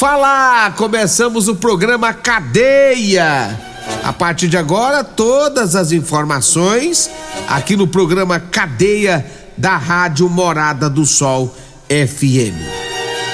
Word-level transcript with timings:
Vou 0.00 0.08
falar. 0.08 0.74
Começamos 0.76 1.46
o 1.46 1.54
programa 1.54 2.14
Cadeia. 2.14 3.60
A 4.02 4.12
partir 4.14 4.48
de 4.48 4.56
agora, 4.56 5.04
todas 5.04 5.76
as 5.76 5.92
informações 5.92 7.10
aqui 7.46 7.76
no 7.76 7.86
programa 7.86 8.40
Cadeia 8.40 9.26
da 9.58 9.76
Rádio 9.76 10.26
Morada 10.30 10.88
do 10.88 11.04
Sol 11.04 11.54
FM. 11.88 12.56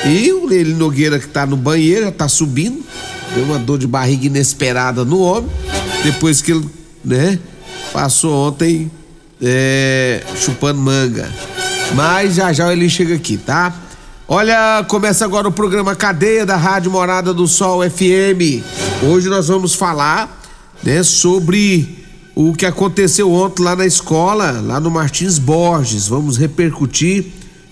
E 0.06 0.33
o 0.33 0.45
Lele 0.47 0.75
Nogueira 0.75 1.20
que 1.20 1.28
tá 1.28 1.47
no 1.47 1.56
banheiro, 1.56 2.06
já 2.06 2.11
tá 2.11 2.28
subindo. 2.28 2.84
Deu 3.33 3.45
uma 3.45 3.61
dor 3.61 3.78
de 3.78 3.86
barriga 3.86 4.27
inesperada 4.27 5.05
no 5.05 5.20
homem. 5.20 5.51
Depois 6.03 6.42
que 6.42 6.51
ele, 6.51 6.69
né, 7.05 7.39
passou 7.92 8.48
ontem 8.48 8.91
é, 9.41 10.20
chupando 10.34 10.80
manga. 10.80 11.33
Mas 11.95 12.34
já 12.34 12.53
já 12.53 12.73
ele 12.73 12.91
chega 12.91 13.14
aqui, 13.14 13.36
tá? 13.36 13.73
Olha, 14.29 14.85
começa 14.89 15.25
agora 15.25 15.47
o 15.47 15.53
programa 15.53 15.95
Cadeia 15.95 16.45
da 16.45 16.57
Rádio 16.57 16.91
Morada 16.91 17.33
do 17.33 17.47
Sol 17.47 17.89
FM. 17.89 18.61
Hoje 19.05 19.29
nós 19.29 19.47
vamos 19.47 19.73
falar, 19.73 20.43
né, 20.83 21.05
sobre 21.05 22.05
o 22.35 22.53
que 22.53 22.67
aconteceu 22.67 23.31
ontem 23.31 23.63
lá 23.63 23.77
na 23.77 23.86
escola, 23.86 24.61
lá 24.61 24.81
no 24.81 24.91
Martins 24.91 25.39
Borges. 25.39 26.09
Vamos 26.09 26.36
repercutir 26.36 27.27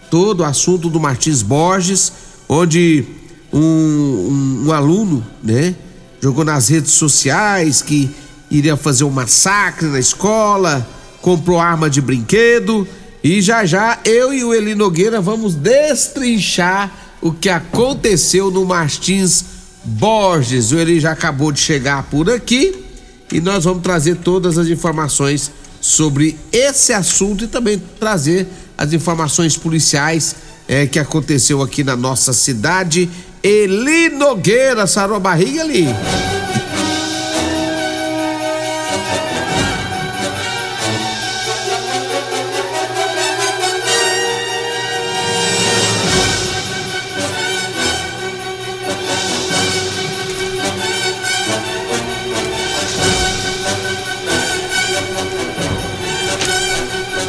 todo 0.08 0.40
o 0.40 0.44
assunto 0.44 0.88
do 0.88 1.00
Martins 1.00 1.42
Borges, 1.42 2.12
onde 2.48 3.04
um, 3.52 3.58
um, 3.58 4.64
um 4.68 4.72
aluno, 4.72 5.26
né, 5.42 5.74
jogou 6.20 6.44
nas 6.44 6.68
redes 6.68 6.92
sociais 6.92 7.82
que 7.82 8.08
iria 8.48 8.76
fazer 8.76 9.02
um 9.02 9.10
massacre 9.10 9.88
na 9.88 9.98
escola, 9.98 10.88
comprou 11.20 11.58
arma 11.58 11.90
de 11.90 12.00
brinquedo 12.00 12.86
e 13.24 13.40
já 13.40 13.64
já 13.64 13.98
eu 14.04 14.34
e 14.34 14.44
o 14.44 14.52
Eli 14.52 14.74
Nogueira 14.74 15.18
vamos 15.18 15.54
destrinchar 15.54 16.92
o 17.22 17.32
que 17.32 17.48
aconteceu 17.48 18.50
no 18.50 18.66
Martins 18.66 19.46
Borges. 19.82 20.72
O 20.72 20.78
Eli 20.78 21.00
já 21.00 21.12
acabou 21.12 21.50
de 21.50 21.58
chegar 21.58 22.02
por 22.02 22.28
aqui 22.28 22.84
e 23.32 23.40
nós 23.40 23.64
vamos 23.64 23.82
trazer 23.82 24.16
todas 24.16 24.58
as 24.58 24.68
informações 24.68 25.50
sobre 25.80 26.38
esse 26.52 26.92
assunto 26.92 27.44
e 27.44 27.46
também 27.46 27.82
trazer 27.98 28.46
as 28.76 28.92
informações 28.92 29.56
policiais 29.56 30.36
é, 30.68 30.86
que 30.86 30.98
aconteceu 30.98 31.62
aqui 31.62 31.82
na 31.82 31.96
nossa 31.96 32.34
cidade. 32.34 33.08
Eli 33.42 34.10
Nogueira, 34.10 34.86
sarou 34.86 35.16
a 35.16 35.20
barriga 35.20 35.62
ali. 35.62 35.86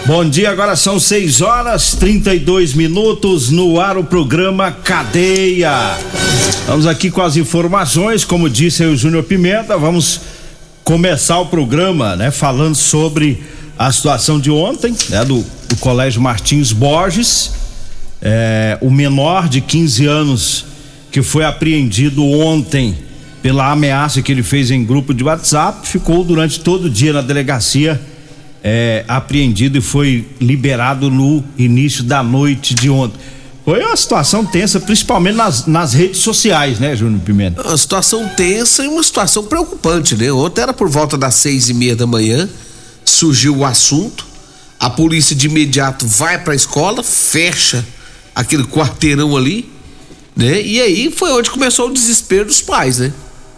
Bom 0.07 0.23
dia, 0.23 0.51
agora 0.51 0.75
são 0.75 0.99
6 0.99 1.41
horas 1.41 1.95
32 1.95 2.75
minutos 2.75 3.49
no 3.49 3.79
ar 3.79 3.97
o 3.97 4.03
programa 4.03 4.71
Cadeia. 4.71 5.97
Vamos 6.67 6.85
aqui 6.85 7.09
com 7.09 7.23
as 7.23 7.35
informações, 7.37 8.23
como 8.23 8.47
disse 8.47 8.85
o 8.85 8.95
Júnior 8.95 9.23
Pimenta, 9.23 9.75
vamos 9.79 10.21
começar 10.83 11.39
o 11.39 11.47
programa, 11.47 12.15
né, 12.15 12.29
falando 12.29 12.75
sobre 12.75 13.41
a 13.79 13.91
situação 13.91 14.39
de 14.39 14.51
ontem, 14.51 14.95
né, 15.09 15.25
do, 15.25 15.43
do 15.67 15.75
Colégio 15.77 16.21
Martins 16.21 16.71
Borges, 16.71 17.53
é, 18.21 18.77
o 18.81 18.91
menor 18.91 19.49
de 19.49 19.59
15 19.59 20.05
anos 20.05 20.65
que 21.11 21.23
foi 21.23 21.43
apreendido 21.43 22.23
ontem 22.23 22.95
pela 23.41 23.71
ameaça 23.71 24.21
que 24.21 24.31
ele 24.31 24.43
fez 24.43 24.69
em 24.69 24.85
grupo 24.85 25.15
de 25.15 25.23
WhatsApp, 25.23 25.87
ficou 25.87 26.23
durante 26.23 26.59
todo 26.59 26.85
o 26.85 26.89
dia 26.91 27.11
na 27.11 27.21
delegacia 27.21 27.99
é, 28.67 29.05
apreendido 29.07 29.77
e 29.77 29.81
foi 29.81 30.27
liberado 30.41 31.11
no 31.11 31.43
início 31.55 32.03
da 32.03 32.23
noite 32.23 32.73
de 32.73 32.89
ontem. 32.89 33.19
Foi 33.63 33.79
uma 33.79 33.95
situação 33.95 34.43
tensa, 34.43 34.79
principalmente 34.79 35.35
nas, 35.35 35.67
nas 35.67 35.93
redes 35.93 36.21
sociais, 36.21 36.79
né, 36.79 36.95
Júnior 36.95 37.21
Pimenta? 37.21 37.61
Uma 37.61 37.77
situação 37.77 38.27
tensa 38.29 38.83
e 38.83 38.87
uma 38.87 39.03
situação 39.03 39.43
preocupante, 39.43 40.15
né? 40.15 40.31
Ontem 40.31 40.61
era 40.61 40.73
por 40.73 40.89
volta 40.89 41.15
das 41.15 41.35
seis 41.35 41.69
e 41.69 41.75
meia 41.75 41.95
da 41.95 42.07
manhã, 42.07 42.49
surgiu 43.03 43.57
o 43.57 43.65
assunto, 43.65 44.25
a 44.79 44.89
polícia 44.89 45.35
de 45.35 45.45
imediato 45.45 46.07
vai 46.07 46.39
para 46.39 46.53
a 46.53 46.55
escola, 46.55 47.03
fecha 47.03 47.85
aquele 48.33 48.63
quarteirão 48.69 49.37
ali, 49.37 49.71
né? 50.35 50.59
E 50.59 50.81
aí 50.81 51.11
foi 51.15 51.31
onde 51.31 51.51
começou 51.51 51.87
o 51.89 51.93
desespero 51.93 52.45
dos 52.45 52.61
pais, 52.61 52.97
né? 52.97 53.13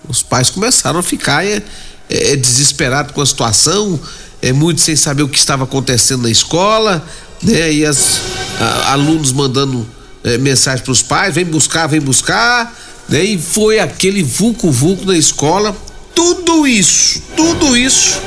Os 0.08 0.22
pais 0.22 0.50
começaram 0.50 1.00
a 1.00 1.04
ficar 1.04 1.46
é, 1.46 1.62
é, 2.10 2.36
desesperados 2.36 3.14
com 3.14 3.22
a 3.22 3.26
situação, 3.26 3.98
é, 4.42 4.54
muito 4.54 4.82
sem 4.82 4.96
saber 4.96 5.24
o 5.24 5.30
que 5.30 5.38
estava 5.38 5.64
acontecendo 5.64 6.24
na 6.24 6.30
escola, 6.30 7.06
né? 7.42 7.72
E 7.72 7.86
as 7.86 8.22
a, 8.60 8.94
alunos 8.94 9.32
mandando 9.32 9.88
é, 10.24 10.38
mensagem 10.38 10.84
para 10.84 10.92
os 10.92 11.02
pais, 11.02 11.34
vem 11.34 11.46
buscar, 11.46 11.88
vem 11.88 12.02
buscar, 12.02 12.76
né? 13.10 13.24
E 13.24 13.38
foi 13.38 13.80
aquele 13.80 14.24
vulco 14.24 14.72
vulco 14.72 15.06
na 15.06 15.18
escola, 15.18 15.76
tudo 16.14 16.68
isso, 16.68 17.22
tudo 17.36 17.78
isso, 17.78 18.20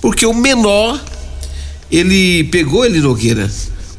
porque 0.00 0.24
o 0.26 0.34
menor 0.34 1.02
ele 1.90 2.44
pegou 2.44 2.84
ele 2.84 3.00
Nogueira, 3.00 3.50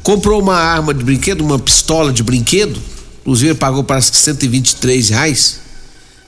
comprou 0.02 0.40
uma 0.40 0.56
arma 0.56 0.92
de 0.92 1.04
brinquedo, 1.04 1.42
uma 1.42 1.58
pistola 1.58 2.12
de 2.12 2.22
brinquedo, 2.22 2.80
inclusive 3.20 3.54
pagou 3.54 3.84
parece 3.84 4.10
que 4.10 4.16
123 4.16 5.10
reais 5.10 5.60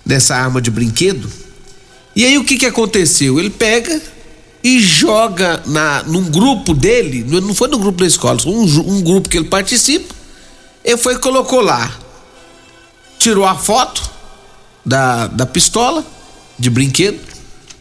nessa 0.04 0.36
arma 0.36 0.60
de 0.60 0.70
brinquedo. 0.70 1.30
E 2.14 2.24
aí 2.24 2.36
o 2.38 2.44
que 2.44 2.56
que 2.56 2.66
aconteceu? 2.66 3.38
Ele 3.38 3.50
pega 3.50 4.00
e 4.62 4.78
joga 4.78 5.62
na, 5.66 6.02
num 6.02 6.24
grupo 6.24 6.74
dele, 6.74 7.24
não 7.24 7.54
foi 7.54 7.68
no 7.68 7.78
grupo 7.78 8.00
da 8.00 8.06
escola, 8.06 8.38
um, 8.46 8.62
um 8.62 9.02
grupo 9.02 9.28
que 9.28 9.38
ele 9.38 9.48
participa, 9.48 10.14
ele 10.84 10.96
foi 10.96 11.14
e 11.14 11.18
colocou 11.18 11.60
lá, 11.60 11.94
tirou 13.18 13.46
a 13.46 13.54
foto 13.54 14.02
da, 14.84 15.26
da 15.28 15.46
pistola 15.46 16.04
de 16.58 16.68
brinquedo 16.68 17.20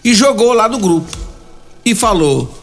e 0.03 0.13
jogou 0.13 0.53
lá 0.53 0.69
no 0.69 0.79
grupo 0.79 1.09
e 1.85 1.93
falou: 1.93 2.53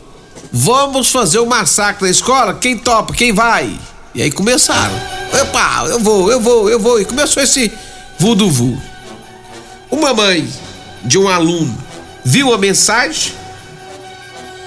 Vamos 0.52 1.10
fazer 1.10 1.38
um 1.38 1.46
massacre 1.46 2.04
na 2.04 2.10
escola? 2.10 2.54
Quem 2.54 2.78
topa? 2.78 3.12
Quem 3.12 3.32
vai? 3.32 3.78
E 4.14 4.22
aí 4.22 4.30
começaram. 4.30 4.94
Opa, 5.42 5.84
eu 5.88 6.00
vou, 6.00 6.30
eu 6.30 6.40
vou, 6.40 6.70
eu 6.70 6.80
vou. 6.80 7.00
E 7.00 7.04
começou 7.04 7.42
esse 7.42 7.70
vu. 8.18 8.80
Uma 9.90 10.14
mãe 10.14 10.48
de 11.04 11.18
um 11.18 11.28
aluno 11.28 11.76
viu 12.24 12.52
a 12.52 12.58
mensagem, 12.58 13.32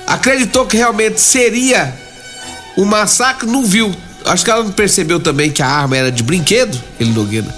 acreditou 0.10 0.66
que 0.66 0.76
realmente 0.76 1.22
seria 1.22 1.94
um 2.76 2.84
massacre, 2.84 3.48
não 3.48 3.64
viu. 3.64 3.96
Acho 4.26 4.44
que 4.44 4.50
ela 4.50 4.64
não 4.64 4.72
percebeu 4.72 5.20
também 5.20 5.52
que 5.52 5.62
a 5.62 5.68
arma 5.68 5.96
era 5.96 6.12
de 6.12 6.24
brinquedo, 6.24 6.82
ele 7.00 7.12
Nogueira. 7.12 7.56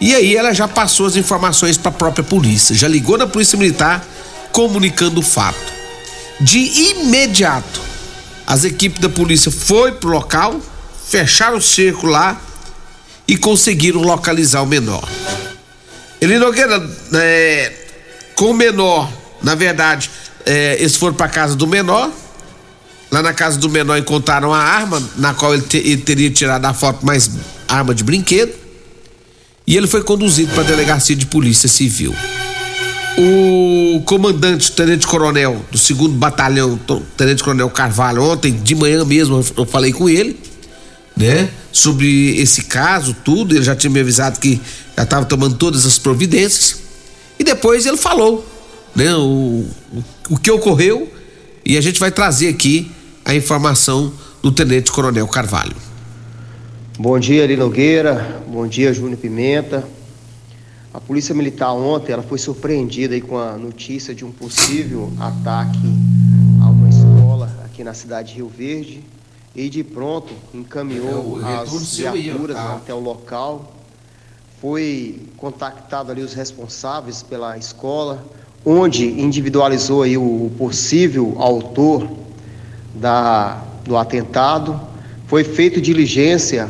E 0.00 0.14
aí 0.14 0.34
ela 0.34 0.54
já 0.54 0.66
passou 0.66 1.06
as 1.06 1.16
informações 1.16 1.76
para 1.76 1.90
a 1.90 1.92
própria 1.94 2.24
polícia, 2.24 2.74
já 2.74 2.88
ligou 2.88 3.18
na 3.18 3.26
polícia 3.26 3.58
militar 3.58 4.04
comunicando 4.52 5.20
o 5.20 5.22
fato. 5.22 5.72
De 6.40 6.58
imediato, 6.58 7.80
as 8.46 8.64
equipes 8.64 9.00
da 9.00 9.08
polícia 9.08 9.50
foi 9.50 9.92
pro 9.92 10.10
local, 10.10 10.60
fecharam 11.06 11.58
o 11.58 11.62
cerco 11.62 12.06
lá 12.06 12.40
e 13.28 13.36
conseguiram 13.36 14.00
localizar 14.00 14.62
o 14.62 14.66
menor. 14.66 15.06
Ele 16.20 16.38
Nogueira, 16.38 16.82
é, 17.14 17.72
com 18.34 18.50
o 18.50 18.54
menor, 18.54 19.10
na 19.42 19.54
verdade, 19.54 20.10
é, 20.46 20.76
eles 20.78 20.96
foram 20.96 21.14
para 21.14 21.28
casa 21.28 21.54
do 21.54 21.66
menor. 21.66 22.10
Lá 23.10 23.22
na 23.22 23.32
casa 23.32 23.58
do 23.58 23.68
menor 23.68 23.96
encontraram 23.96 24.52
a 24.52 24.58
arma, 24.58 25.02
na 25.16 25.34
qual 25.34 25.54
ele, 25.54 25.62
te, 25.62 25.76
ele 25.76 25.98
teria 25.98 26.30
tirado 26.30 26.64
a 26.64 26.74
foto, 26.74 27.04
mais 27.06 27.30
arma 27.68 27.94
de 27.94 28.02
brinquedo. 28.02 28.52
E 29.66 29.76
ele 29.76 29.86
foi 29.86 30.02
conduzido 30.02 30.52
para 30.52 30.62
a 30.62 30.66
delegacia 30.66 31.16
de 31.16 31.26
polícia 31.26 31.68
civil. 31.68 32.14
O 33.16 34.02
comandante, 34.04 34.72
tenente 34.72 35.06
coronel 35.06 35.64
do 35.70 35.78
segundo 35.78 36.14
batalhão, 36.14 36.78
tenente 37.16 37.44
coronel 37.44 37.70
Carvalho, 37.70 38.22
ontem 38.24 38.52
de 38.52 38.74
manhã 38.74 39.04
mesmo 39.04 39.44
eu 39.56 39.64
falei 39.64 39.92
com 39.92 40.08
ele, 40.08 40.36
né? 41.16 41.48
Sobre 41.70 42.36
esse 42.40 42.64
caso, 42.64 43.14
tudo. 43.24 43.54
Ele 43.54 43.64
já 43.64 43.76
tinha 43.76 43.90
me 43.90 44.00
avisado 44.00 44.40
que 44.40 44.60
já 44.96 45.04
estava 45.04 45.24
tomando 45.24 45.54
todas 45.54 45.86
as 45.86 45.96
providências. 45.96 46.78
E 47.38 47.44
depois 47.44 47.86
ele 47.86 47.96
falou, 47.96 48.44
né? 48.94 49.14
O, 49.14 49.64
o, 49.92 50.04
o 50.30 50.38
que 50.38 50.50
ocorreu 50.50 51.12
e 51.64 51.76
a 51.76 51.80
gente 51.80 52.00
vai 52.00 52.10
trazer 52.10 52.48
aqui 52.48 52.90
a 53.24 53.34
informação 53.34 54.12
do 54.42 54.52
tenente 54.52 54.92
coronel 54.92 55.26
Carvalho. 55.26 55.76
Bom 56.98 57.18
dia, 57.18 57.42
Ari 57.42 57.56
Nogueira. 57.56 58.42
Bom 58.46 58.66
dia, 58.66 58.92
Júnior 58.92 59.18
Pimenta. 59.18 59.84
A 60.92 61.00
Polícia 61.00 61.34
Militar 61.34 61.72
ontem 61.72 62.12
ela 62.12 62.22
foi 62.22 62.38
surpreendida 62.38 63.14
aí 63.14 63.20
com 63.20 63.36
a 63.36 63.56
notícia 63.56 64.14
de 64.14 64.24
um 64.24 64.30
possível 64.30 65.12
ataque 65.18 65.80
a 66.62 66.70
uma 66.70 66.88
escola 66.88 67.50
aqui 67.64 67.82
na 67.82 67.92
cidade 67.92 68.28
de 68.28 68.34
Rio 68.36 68.48
Verde 68.48 69.04
e 69.56 69.68
de 69.68 69.82
pronto 69.82 70.32
encaminhou 70.52 71.40
é, 71.42 71.56
as 71.56 71.98
viaturas 71.98 72.56
tá? 72.56 72.74
até 72.74 72.94
o 72.94 73.00
local. 73.00 73.74
Foi 74.60 75.20
contactado 75.36 76.12
ali 76.12 76.22
os 76.22 76.32
responsáveis 76.32 77.22
pela 77.22 77.58
escola, 77.58 78.24
onde 78.64 79.06
individualizou 79.20 80.02
aí 80.02 80.16
o 80.16 80.50
possível 80.56 81.34
autor 81.38 82.08
da, 82.94 83.62
do 83.84 83.96
atentado. 83.96 84.80
Foi 85.26 85.44
feito 85.44 85.80
diligência 85.80 86.68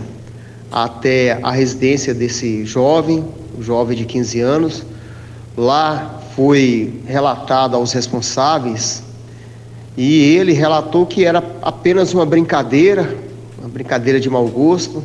até 0.73 1.38
a 1.43 1.52
residência 1.52 2.12
desse 2.12 2.64
jovem, 2.64 3.25
um 3.56 3.62
jovem 3.62 3.96
de 3.96 4.05
15 4.05 4.41
anos. 4.41 4.82
Lá 5.56 6.20
foi 6.35 7.00
relatado 7.06 7.76
aos 7.76 7.93
responsáveis 7.93 9.02
e 9.97 10.35
ele 10.35 10.52
relatou 10.52 11.06
que 11.06 11.25
era 11.25 11.43
apenas 11.62 12.12
uma 12.12 12.26
brincadeira, 12.26 13.17
uma 13.56 13.69
brincadeira 13.69 14.19
de 14.19 14.29
mau 14.29 14.49
gosto. 14.49 15.00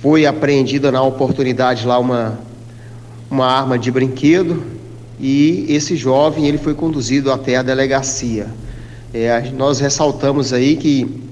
Foi 0.00 0.26
apreendida 0.26 0.92
na 0.92 1.02
oportunidade 1.02 1.84
lá 1.84 1.98
uma, 1.98 2.38
uma 3.28 3.46
arma 3.46 3.76
de 3.76 3.90
brinquedo 3.90 4.73
e 5.18 5.66
esse 5.68 5.96
jovem 5.96 6.46
ele 6.46 6.58
foi 6.58 6.74
conduzido 6.74 7.30
até 7.32 7.56
a 7.56 7.62
delegacia. 7.62 8.46
É, 9.12 9.50
nós 9.52 9.80
ressaltamos 9.80 10.52
aí 10.52 10.76
que 10.76 11.22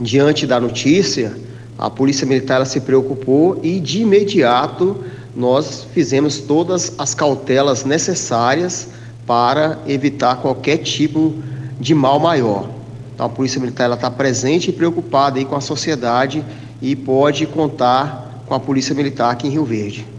diante 0.00 0.46
da 0.46 0.58
notícia 0.58 1.36
a 1.78 1.88
polícia 1.88 2.26
militar 2.26 2.64
se 2.66 2.80
preocupou 2.80 3.60
e 3.62 3.78
de 3.80 4.02
imediato 4.02 5.04
nós 5.34 5.86
fizemos 5.94 6.38
todas 6.38 6.92
as 6.98 7.14
cautelas 7.14 7.84
necessárias 7.84 8.88
para 9.26 9.78
evitar 9.86 10.36
qualquer 10.36 10.78
tipo 10.78 11.34
de 11.80 11.94
mal 11.94 12.20
maior. 12.20 12.68
Então 13.14 13.26
a 13.26 13.28
Polícia 13.28 13.60
Militar 13.60 13.90
está 13.90 14.10
presente 14.10 14.70
e 14.70 14.72
preocupada 14.72 15.38
aí 15.38 15.44
com 15.44 15.54
a 15.54 15.60
sociedade 15.60 16.44
e 16.80 16.94
pode 16.94 17.46
contar 17.46 18.42
com 18.46 18.54
a 18.54 18.60
Polícia 18.60 18.94
Militar 18.94 19.30
aqui 19.30 19.46
em 19.46 19.50
Rio 19.50 19.64
Verde. 19.64 20.11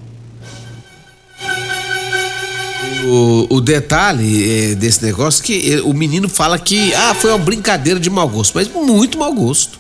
O, 3.06 3.56
o 3.56 3.62
detalhe 3.62 4.72
é, 4.72 4.76
desse 4.76 5.04
negócio 5.04 5.42
é 5.42 5.46
que 5.46 5.54
ele, 5.54 5.82
o 5.82 5.94
menino 5.94 6.30
fala 6.30 6.58
que 6.58 6.94
ah, 6.94 7.14
foi 7.14 7.32
uma 7.32 7.40
brincadeira 7.40 8.00
de 8.00 8.10
mau 8.10 8.28
gosto, 8.28 8.54
mas 8.56 8.68
muito 8.68 9.18
mau 9.18 9.34
gosto. 9.34 9.80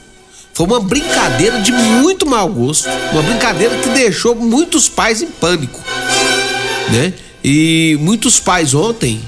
Foi 0.54 0.68
uma 0.68 0.80
brincadeira 0.80 1.60
de 1.62 1.71
muito 1.71 2.25
mau 2.25 2.48
gosto. 2.48 2.88
Uma 3.12 3.24
brincadeira 3.24 3.75
que 3.77 3.89
deixou 3.89 4.36
muitos 4.36 4.88
pais 4.88 5.21
em 5.21 5.27
pânico. 5.27 5.80
Né? 6.92 7.13
E 7.44 7.98
muitos 8.00 8.39
pais 8.39 8.74
ontem 8.74 9.21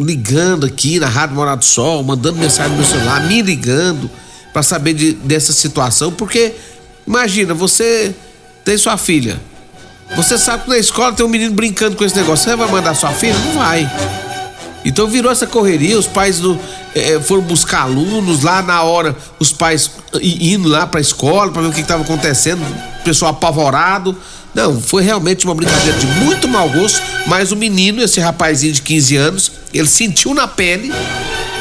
ligando 0.00 0.64
aqui 0.64 0.98
na 0.98 1.08
Rádio 1.08 1.36
Morado 1.36 1.58
do 1.60 1.64
Sol, 1.64 2.02
mandando 2.02 2.38
mensagem 2.38 2.72
no 2.72 2.78
meu 2.78 2.86
celular, 2.86 3.26
me 3.26 3.42
ligando 3.42 4.10
para 4.52 4.62
saber 4.62 4.94
de, 4.94 5.12
dessa 5.12 5.52
situação, 5.52 6.10
porque 6.10 6.54
imagina, 7.06 7.52
você 7.52 8.14
tem 8.64 8.78
sua 8.78 8.96
filha. 8.96 9.38
Você 10.14 10.38
sabe 10.38 10.64
que 10.64 10.70
na 10.70 10.78
escola 10.78 11.12
tem 11.12 11.26
um 11.26 11.28
menino 11.28 11.54
brincando 11.54 11.96
com 11.96 12.04
esse 12.04 12.16
negócio. 12.16 12.44
Você 12.44 12.56
vai 12.56 12.70
mandar 12.70 12.94
sua 12.94 13.10
filha? 13.10 13.34
Não 13.34 13.52
vai. 13.54 13.90
Então 14.84 15.08
virou 15.08 15.32
essa 15.32 15.48
correria, 15.48 15.98
os 15.98 16.06
pais 16.06 16.38
do, 16.38 16.56
é, 16.94 17.20
foram 17.20 17.42
buscar 17.42 17.82
alunos 17.82 18.44
lá 18.44 18.62
na 18.62 18.82
hora, 18.84 19.16
os 19.40 19.52
pais 19.52 19.90
indo 20.22 20.68
lá 20.68 20.86
para 20.86 21.00
a 21.00 21.02
escola 21.02 21.50
para 21.50 21.62
ver 21.62 21.68
o 21.68 21.72
que 21.72 21.80
estava 21.80 22.04
acontecendo, 22.04 22.64
pessoal 23.04 23.32
apavorado. 23.32 24.16
Não, 24.54 24.80
foi 24.80 25.02
realmente 25.02 25.44
uma 25.44 25.54
brincadeira 25.54 25.98
de 25.98 26.06
muito 26.06 26.46
mau 26.46 26.70
gosto, 26.70 27.02
mas 27.26 27.50
o 27.50 27.56
menino, 27.56 28.00
esse 28.00 28.20
rapazinho 28.20 28.72
de 28.72 28.80
15 28.80 29.16
anos, 29.16 29.52
ele 29.74 29.88
sentiu 29.88 30.32
na 30.32 30.46
pele 30.46 30.92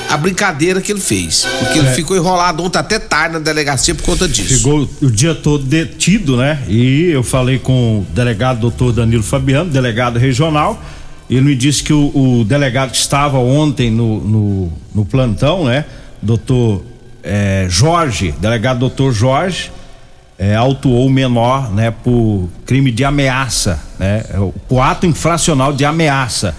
a 0.10 0.18
brincadeira 0.18 0.82
que 0.82 0.92
ele 0.92 1.02
fez. 1.02 1.46
Porque 1.60 1.80
é. 1.80 1.82
ele 1.82 1.92
ficou 1.92 2.16
enrolado 2.16 2.64
ontem 2.64 2.78
até 2.78 3.00
tarde 3.00 3.34
na 3.34 3.40
delegacia 3.40 3.94
por 3.96 4.04
conta 4.04 4.28
disso. 4.28 4.58
Ficou 4.58 4.90
o 5.02 5.12
dia 5.12 5.36
todo 5.36 5.64
detido, 5.64 6.38
né? 6.38 6.64
E 6.68 7.10
eu 7.12 7.24
falei 7.24 7.60
com 7.60 8.00
o 8.00 8.08
delegado 8.14 8.60
doutor 8.60 8.92
Danilo 8.92 9.24
Fabiano, 9.24 9.70
delegado 9.70 10.18
regional. 10.18 10.82
Ele 11.30 11.42
me 11.42 11.56
disse 11.56 11.84
que 11.84 11.94
o, 11.94 12.12
o 12.14 12.44
delegado 12.44 12.92
que 12.92 12.98
estava 12.98 13.38
ontem 13.38 13.90
no, 13.90 14.22
no, 14.22 14.74
no 14.94 15.06
plantão, 15.06 15.66
né? 15.66 15.86
Doutor 16.22 16.84
é, 17.24 17.66
Jorge, 17.70 18.34
delegado 18.40 18.80
doutor 18.80 19.12
Jorge, 19.12 19.72
é, 20.38 20.54
autuou 20.56 21.08
o 21.08 21.10
menor, 21.10 21.72
né? 21.72 21.92
Por 21.92 22.48
crime 22.66 22.92
de 22.92 23.04
ameaça, 23.04 23.82
né? 23.98 24.24
Por 24.68 24.80
ato 24.80 25.06
infracional 25.06 25.74
de 25.74 25.84
ameaça. 25.84 26.56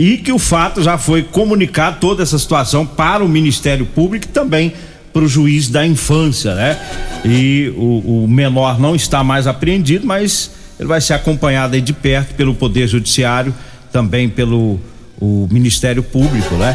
E 0.00 0.16
que 0.16 0.32
o 0.32 0.38
fato 0.38 0.82
já 0.82 0.96
foi 0.96 1.22
comunicado 1.22 1.98
toda 2.00 2.22
essa 2.22 2.38
situação 2.38 2.86
para 2.86 3.22
o 3.22 3.28
Ministério 3.28 3.84
Público 3.84 4.24
e 4.24 4.28
também 4.28 4.72
para 5.12 5.22
o 5.22 5.28
juiz 5.28 5.68
da 5.68 5.86
infância, 5.86 6.54
né? 6.54 6.78
E 7.22 7.70
o, 7.76 8.22
o 8.24 8.26
menor 8.26 8.80
não 8.80 8.96
está 8.96 9.22
mais 9.22 9.46
apreendido, 9.46 10.06
mas 10.06 10.52
ele 10.78 10.88
vai 10.88 11.02
ser 11.02 11.12
acompanhado 11.12 11.74
aí 11.74 11.82
de 11.82 11.92
perto 11.92 12.34
pelo 12.34 12.54
Poder 12.54 12.88
Judiciário 12.88 13.54
também 13.92 14.26
pelo 14.26 14.80
o 15.20 15.46
Ministério 15.50 16.02
Público, 16.02 16.54
né? 16.54 16.74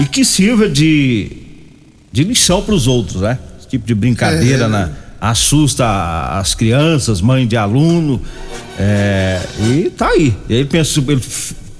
E 0.00 0.04
que 0.04 0.24
sirva 0.24 0.68
de, 0.68 1.30
de 2.10 2.24
lição 2.24 2.60
para 2.60 2.74
os 2.74 2.88
outros, 2.88 3.20
né? 3.20 3.38
Esse 3.56 3.68
tipo 3.68 3.86
de 3.86 3.94
brincadeira 3.94 4.64
é. 4.64 4.68
na, 4.68 4.90
assusta 5.20 5.86
as 6.40 6.56
crianças, 6.56 7.20
mãe 7.20 7.46
de 7.46 7.56
aluno, 7.56 8.20
é, 8.76 9.40
e 9.60 9.90
tá 9.90 10.08
aí. 10.08 10.34
Ele 10.50 10.64
pensou, 10.64 11.04
ele 11.06 11.22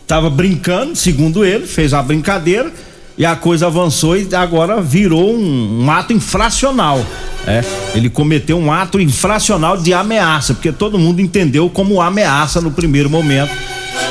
tava 0.06 0.28
brincando, 0.28 0.94
segundo 0.94 1.44
ele, 1.44 1.66
fez 1.66 1.94
a 1.94 2.02
brincadeira 2.02 2.72
e 3.16 3.24
a 3.24 3.36
coisa 3.36 3.66
avançou 3.66 4.16
e 4.16 4.28
agora 4.34 4.80
virou 4.80 5.34
um, 5.34 5.84
um 5.84 5.90
ato 5.90 6.12
infracional. 6.12 7.04
É, 7.46 7.62
ele 7.94 8.08
cometeu 8.08 8.58
um 8.58 8.72
ato 8.72 9.00
infracional 9.00 9.76
de 9.76 9.92
ameaça, 9.92 10.54
porque 10.54 10.72
todo 10.72 10.98
mundo 10.98 11.20
entendeu 11.20 11.68
como 11.68 12.00
ameaça 12.00 12.60
no 12.60 12.70
primeiro 12.70 13.10
momento 13.10 13.52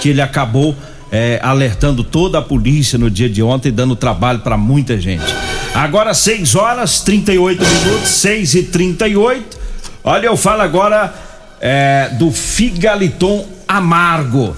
que 0.02 0.10
ele 0.10 0.22
acabou 0.22 0.76
é, 1.12 1.40
alertando 1.44 2.04
toda 2.04 2.40
a 2.40 2.42
polícia 2.42 2.98
no 2.98 3.10
dia 3.10 3.30
de 3.30 3.42
ontem, 3.44 3.72
dando 3.72 3.96
trabalho 3.96 4.40
para 4.40 4.58
muita 4.58 5.00
gente. 5.00 5.26
Agora 5.74 6.14
6 6.14 6.56
horas 6.56 7.02
38 7.02 7.64
minutos, 7.64 8.10
6 8.10 8.56
e 8.56 8.64
38 8.64 9.64
Olha, 10.06 10.26
eu 10.26 10.36
falo 10.36 10.62
agora 10.62 11.14
é, 11.62 12.10
do 12.20 12.30
Figaliton 12.30 13.48
Amargo. 13.66 14.54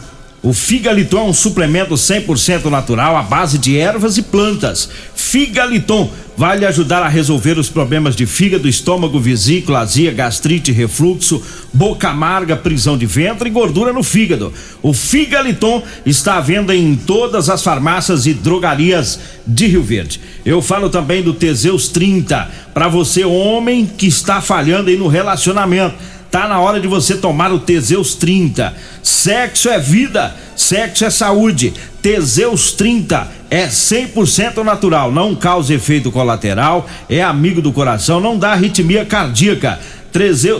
O 0.45 0.53
Figaliton 0.53 1.17
é 1.17 1.23
um 1.23 1.33
suplemento 1.33 1.95
100% 1.95 2.65
natural 2.65 3.17
à 3.17 3.23
base 3.23 3.57
de 3.57 3.79
ervas 3.79 4.15
e 4.15 4.21
plantas. 4.21 4.87
Figaliton 5.15 6.07
vai 6.37 6.55
lhe 6.55 6.67
ajudar 6.67 7.01
a 7.01 7.07
resolver 7.07 7.57
os 7.57 7.67
problemas 7.67 8.15
de 8.15 8.27
fígado, 8.27 8.69
estômago, 8.69 9.19
vesícula, 9.19 9.79
azia, 9.79 10.11
gastrite, 10.11 10.71
refluxo, 10.71 11.41
boca 11.73 12.09
amarga, 12.09 12.55
prisão 12.55 12.95
de 12.95 13.07
ventre 13.07 13.49
e 13.49 13.51
gordura 13.51 13.91
no 13.91 14.03
fígado. 14.03 14.53
O 14.83 14.93
Figaliton 14.93 15.81
está 16.05 16.35
à 16.35 16.41
venda 16.41 16.75
em 16.75 16.95
todas 16.95 17.49
as 17.49 17.63
farmácias 17.63 18.27
e 18.27 18.33
drogarias 18.35 19.19
de 19.47 19.65
Rio 19.65 19.81
Verde. 19.81 20.21
Eu 20.45 20.61
falo 20.61 20.91
também 20.91 21.23
do 21.23 21.33
Teseus 21.33 21.87
30, 21.87 22.51
para 22.71 22.87
você 22.87 23.25
homem 23.25 23.83
que 23.83 24.05
está 24.05 24.41
falhando 24.41 24.91
aí 24.91 24.97
no 24.97 25.07
relacionamento 25.07 25.95
Tá 26.35 26.49
na 26.49 26.59
hora 26.59 26.81
de 26.81 26.87
você 26.89 27.15
tomar 27.15 27.53
o 27.53 27.59
Teseus 27.59 28.13
30. 28.13 28.73
Sexo 29.01 29.69
é 29.69 29.79
vida, 29.79 30.35
sexo 30.53 31.05
é 31.05 31.09
saúde. 31.09 31.73
Teseus 32.01 32.73
30 32.73 33.25
é 33.49 33.67
100% 33.67 34.61
natural, 34.61 35.13
não 35.13 35.33
causa 35.33 35.73
efeito 35.73 36.11
colateral, 36.11 36.89
é 37.09 37.23
amigo 37.23 37.61
do 37.61 37.71
coração, 37.71 38.19
não 38.19 38.37
dá 38.37 38.51
arritmia 38.51 39.05
cardíaca. 39.05 39.79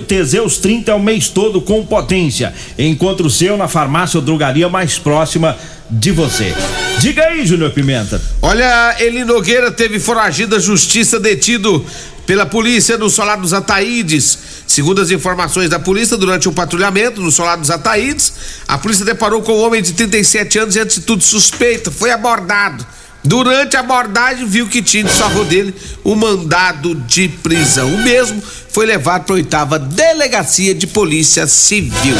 Teseus 0.08 0.60
30 0.60 0.91
é 0.91 0.96
o 0.96 1.00
mês 1.00 1.27
todo 1.27 1.60
com 1.60 1.86
potência. 1.86 2.53
Encontre 2.79 3.27
o 3.27 3.29
seu 3.29 3.58
na 3.58 3.67
farmácia 3.67 4.17
ou 4.17 4.25
drogaria 4.25 4.70
mais 4.70 4.98
próxima 4.98 5.58
de 5.89 6.12
você. 6.12 6.53
Diga 7.00 7.25
aí, 7.25 7.46
Júnior 7.46 7.72
Pimenta. 7.72 8.22
Olha, 8.41 8.96
Eli 9.00 9.25
Nogueira 9.25 9.70
teve 9.72 10.00
foragido 10.00 10.55
da 10.55 10.60
justiça 10.60 11.20
detido 11.20 11.86
pela 12.25 12.46
polícia 12.46 12.98
no 12.98 13.10
Solar 13.10 13.38
dos 13.38 13.53
Ataídes. 13.53 14.38
Segundo 14.67 15.01
as 15.01 15.12
informações 15.12 15.70
da 15.70 15.79
polícia, 15.79 16.17
durante 16.17 16.48
o 16.48 16.51
um 16.51 16.53
patrulhamento 16.53 17.22
no 17.22 17.32
Solar 17.32 17.58
dos 17.58 17.72
Ataídes, 17.72 18.34
a 18.67 18.77
polícia 18.77 19.05
deparou 19.05 19.41
com 19.41 19.53
um 19.53 19.63
homem 19.63 19.82
de 19.82 19.94
37 19.94 20.60
anos 20.60 20.75
e 20.75 20.79
atitude 20.79 21.24
suspeita. 21.24 21.91
Foi 21.91 22.12
abordado. 22.12 22.86
Durante 23.25 23.75
a 23.75 23.79
abordagem, 23.79 24.46
viu 24.46 24.67
que 24.67 24.84
tinha 24.84 25.03
de 25.03 25.10
favor 25.10 25.46
dele 25.46 25.74
o 26.03 26.12
um 26.12 26.15
mandado 26.15 26.94
de 26.94 27.27
prisão. 27.27 27.88
O 27.88 28.03
mesmo 28.03 28.39
foi 28.70 28.86
levado 28.86 29.24
para 29.24 29.34
a 29.34 29.38
oitava 29.38 29.79
delegacia 29.79 30.75
de 30.75 30.86
polícia 30.86 31.48
civil. 31.48 32.15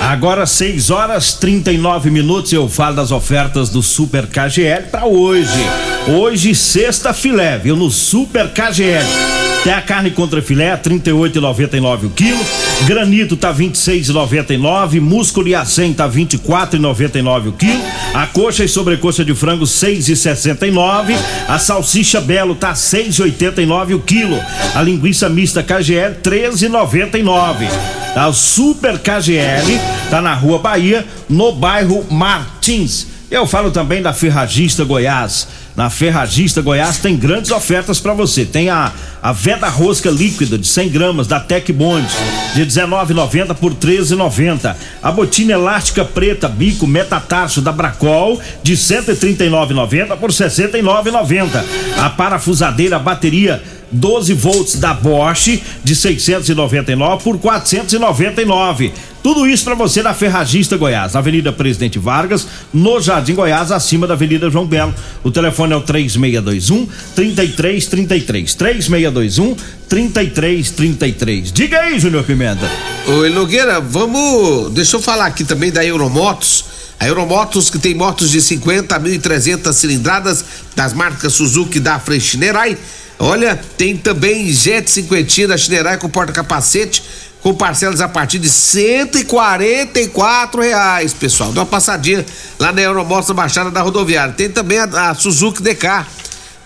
Agora 0.00 0.46
6 0.46 0.90
horas 0.90 1.34
39 1.34 2.10
minutos 2.10 2.52
eu 2.52 2.68
falo 2.68 2.96
das 2.96 3.12
ofertas 3.12 3.68
do 3.68 3.80
Super 3.80 4.26
KGL 4.26 4.88
para 4.90 5.06
hoje. 5.06 5.64
Hoje 6.08 6.54
sexta 6.54 7.12
filé, 7.12 7.58
viu 7.58 7.76
no 7.76 7.90
Super 7.90 8.52
KGL. 8.52 9.39
Tem 9.62 9.74
a 9.74 9.82
carne 9.82 10.10
contra 10.10 10.40
filé, 10.40 10.74
38,99 10.74 12.06
o 12.06 12.10
quilo. 12.10 12.38
Granito 12.86 13.36
tá 13.36 13.52
26,99. 13.52 15.00
Músculo 15.00 15.48
e 15.48 15.54
acém 15.54 15.92
tá 15.92 16.08
24,99 16.08 17.48
o 17.48 17.52
quilo. 17.52 17.82
A 18.14 18.26
coxa 18.26 18.64
e 18.64 18.68
sobrecoxa 18.68 19.22
de 19.22 19.34
frango 19.34 19.66
6,69. 19.66 21.14
A 21.46 21.58
salsicha 21.58 22.22
belo 22.22 22.54
tá 22.54 22.72
6,89 22.72 23.96
o 23.96 24.00
quilo. 24.00 24.40
A 24.74 24.80
linguiça 24.80 25.28
mista 25.28 25.62
KGL 25.62 26.16
13,99. 26.22 27.68
A 28.16 28.32
Super 28.32 28.98
KGL 28.98 29.78
tá 30.08 30.22
na 30.22 30.32
Rua 30.32 30.58
Bahia, 30.58 31.06
no 31.28 31.52
bairro 31.52 32.06
Martins. 32.10 33.06
Eu 33.30 33.46
falo 33.46 33.70
também 33.70 34.02
da 34.02 34.12
Ferragista 34.12 34.84
Goiás. 34.84 35.46
Na 35.80 35.88
Ferragista 35.88 36.60
Goiás 36.60 36.98
tem 36.98 37.16
grandes 37.16 37.50
ofertas 37.50 37.98
para 37.98 38.12
você. 38.12 38.44
Tem 38.44 38.68
a, 38.68 38.92
a 39.22 39.32
veda 39.32 39.66
rosca 39.66 40.10
líquida 40.10 40.58
de 40.58 40.66
100 40.66 40.90
gramas 40.90 41.26
da 41.26 41.40
Tec 41.40 41.72
Bond 41.72 42.06
de 42.54 42.66
19,90 42.66 43.54
por 43.54 43.72
13,90. 43.72 44.76
A 45.02 45.10
botina 45.10 45.54
elástica 45.54 46.04
preta 46.04 46.48
bico 46.48 46.86
metatarso 46.86 47.62
da 47.62 47.72
Bracol 47.72 48.38
de 48.62 48.74
139,90 48.74 50.18
por 50.18 50.28
69,90. 50.30 51.64
A 51.96 52.10
parafusadeira 52.10 52.98
bateria 52.98 53.62
12 53.92 54.34
volts 54.34 54.76
da 54.76 54.94
Bosch 54.94 55.60
de 55.82 55.96
699 55.96 57.24
por 57.24 57.38
499. 57.38 58.92
Tudo 59.22 59.46
isso 59.46 59.64
para 59.64 59.74
você 59.74 60.02
na 60.02 60.14
Ferragista 60.14 60.78
Goiás, 60.78 61.14
Avenida 61.14 61.52
Presidente 61.52 61.98
Vargas, 61.98 62.46
no 62.72 63.00
Jardim 63.00 63.34
Goiás, 63.34 63.70
acima 63.70 64.06
da 64.06 64.14
Avenida 64.14 64.48
João 64.48 64.66
Belo. 64.66 64.94
O 65.22 65.30
telefone 65.30 65.74
é 65.74 65.76
o 65.76 65.82
3621 65.82 66.88
3333. 67.14 68.54
3621 68.54 69.56
3333. 69.88 71.52
Diga 71.52 71.80
aí, 71.80 71.98
Júnior 71.98 72.24
Pimenta. 72.24 72.66
Oi, 73.06 73.28
Nogueira, 73.30 73.80
vamos. 73.80 74.72
Deixa 74.72 74.96
eu 74.96 75.02
falar 75.02 75.26
aqui 75.26 75.44
também 75.44 75.70
da 75.70 75.84
Euromotos. 75.84 76.64
A 76.98 77.06
Euromotos 77.06 77.70
que 77.70 77.78
tem 77.78 77.94
motos 77.94 78.30
de 78.30 78.40
50 78.42 78.94
a 78.94 79.00
1.300 79.00 79.72
cilindradas 79.72 80.44
das 80.76 80.92
marcas 80.92 81.32
Suzuki 81.32 81.80
da 81.80 81.98
Freixnerai 81.98 82.76
Olha, 83.22 83.54
tem 83.76 83.98
também 83.98 84.50
Jet 84.50 84.90
50 84.90 85.48
da 85.48 85.58
Chinerai 85.58 85.98
com 85.98 86.08
porta-capacete 86.08 87.02
com 87.42 87.54
parcelas 87.54 88.00
a 88.00 88.08
partir 88.08 88.38
de 88.38 88.48
144 88.48 90.62
reais, 90.62 91.12
pessoal. 91.12 91.52
Dá 91.52 91.60
uma 91.60 91.66
passadinha 91.66 92.24
lá 92.58 92.72
na 92.72 92.80
Euromostra 92.80 93.34
Baixada 93.34 93.70
da 93.70 93.82
Rodoviária. 93.82 94.32
Tem 94.32 94.48
também 94.48 94.78
a, 94.78 95.10
a 95.10 95.14
Suzuki 95.14 95.62
DK. 95.62 96.06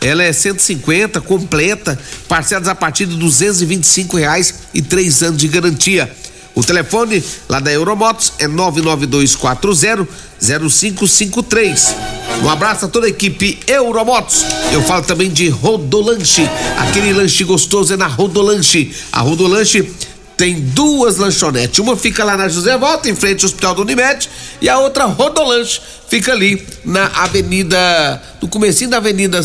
Ela 0.00 0.23
é 0.23 0.32
150 0.32 1.20
completa, 1.20 1.99
parcelas 2.28 2.68
a 2.68 2.75
partir 2.75 3.06
de 3.06 3.16
225 3.16 4.16
reais 4.16 4.54
e 4.73 4.80
três 4.80 5.25
anos 5.25 5.38
de 5.38 5.49
garantia. 5.49 6.08
O 6.54 6.62
telefone 6.62 7.20
lá 7.49 7.58
da 7.58 7.73
Euromotos 7.73 8.32
é 8.38 8.46
99240 8.46 10.06
0553. 10.44 11.94
Um 12.42 12.50
abraço 12.50 12.84
a 12.84 12.88
toda 12.88 13.06
a 13.06 13.10
equipe 13.10 13.58
Euromotos. 13.66 14.44
Eu 14.72 14.82
falo 14.82 15.04
também 15.04 15.30
de 15.30 15.48
Rodolanche. 15.48 16.48
Aquele 16.78 17.12
lanche 17.12 17.44
gostoso 17.44 17.94
é 17.94 17.96
na 17.96 18.06
Rodolanche. 18.06 18.94
A 19.10 19.20
Rodolanche 19.20 19.90
tem 20.36 20.60
duas 20.60 21.16
lanchonetes. 21.16 21.78
Uma 21.78 21.96
fica 21.96 22.24
lá 22.24 22.36
na 22.36 22.48
José 22.48 22.76
Volta, 22.76 23.08
em 23.08 23.14
frente 23.14 23.44
ao 23.44 23.46
Hospital 23.46 23.74
do 23.74 23.82
Unimed, 23.82 24.28
e 24.60 24.68
a 24.68 24.78
outra 24.78 25.04
Rodolanche 25.04 25.80
fica 26.08 26.32
ali 26.32 26.66
na 26.84 27.06
Avenida, 27.06 28.22
no 28.42 28.48
comecinho 28.48 28.90
da 28.90 28.98
Avenida 28.98 29.40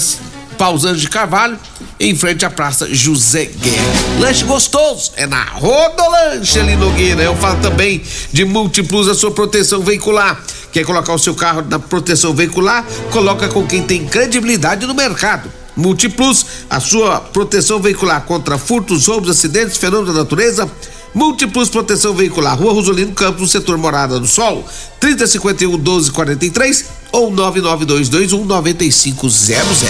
Pausando 0.57 0.97
de 0.97 1.07
Carvalho, 1.07 1.57
em 1.99 2.13
frente 2.15 2.45
à 2.45 2.49
Praça 2.49 2.87
José 2.93 3.45
Guerra. 3.45 4.19
Lanche 4.19 4.43
gostoso 4.43 5.11
é 5.15 5.25
na 5.25 5.43
Rodolanche 5.43 6.59
ali 6.59 6.75
Nogueira. 6.75 7.21
Eu 7.21 7.35
falo 7.37 7.61
também 7.61 8.01
de 8.33 8.43
Multiplus, 8.43 9.07
a 9.07 9.13
sua 9.13 9.31
proteção 9.31 9.81
veicular. 9.81 10.43
Quer 10.71 10.85
colocar 10.85 11.13
o 11.13 11.19
seu 11.19 11.33
carro 11.33 11.63
na 11.69 11.79
proteção 11.79 12.33
veicular? 12.33 12.85
Coloca 13.11 13.47
com 13.47 13.65
quem 13.65 13.83
tem 13.83 14.05
credibilidade 14.05 14.85
no 14.85 14.93
mercado. 14.93 15.51
Multiplus, 15.75 16.45
a 16.69 16.79
sua 16.79 17.19
proteção 17.19 17.79
veicular 17.79 18.23
contra 18.23 18.57
furtos, 18.57 19.07
roubos, 19.07 19.29
acidentes, 19.29 19.77
fenômenos 19.77 20.13
da 20.13 20.19
natureza 20.21 20.69
Múltiplos 21.13 21.69
Proteção 21.69 22.13
Veicular, 22.13 22.57
Rua 22.57 22.73
Rosolino 22.73 23.13
Campos, 23.13 23.51
setor 23.51 23.77
Morada 23.77 24.19
do 24.19 24.27
Sol, 24.27 24.63
3051 24.99 25.71
1243 25.71 26.85
ou 27.11 27.31
99221 27.31 28.45
9500. 28.45 29.83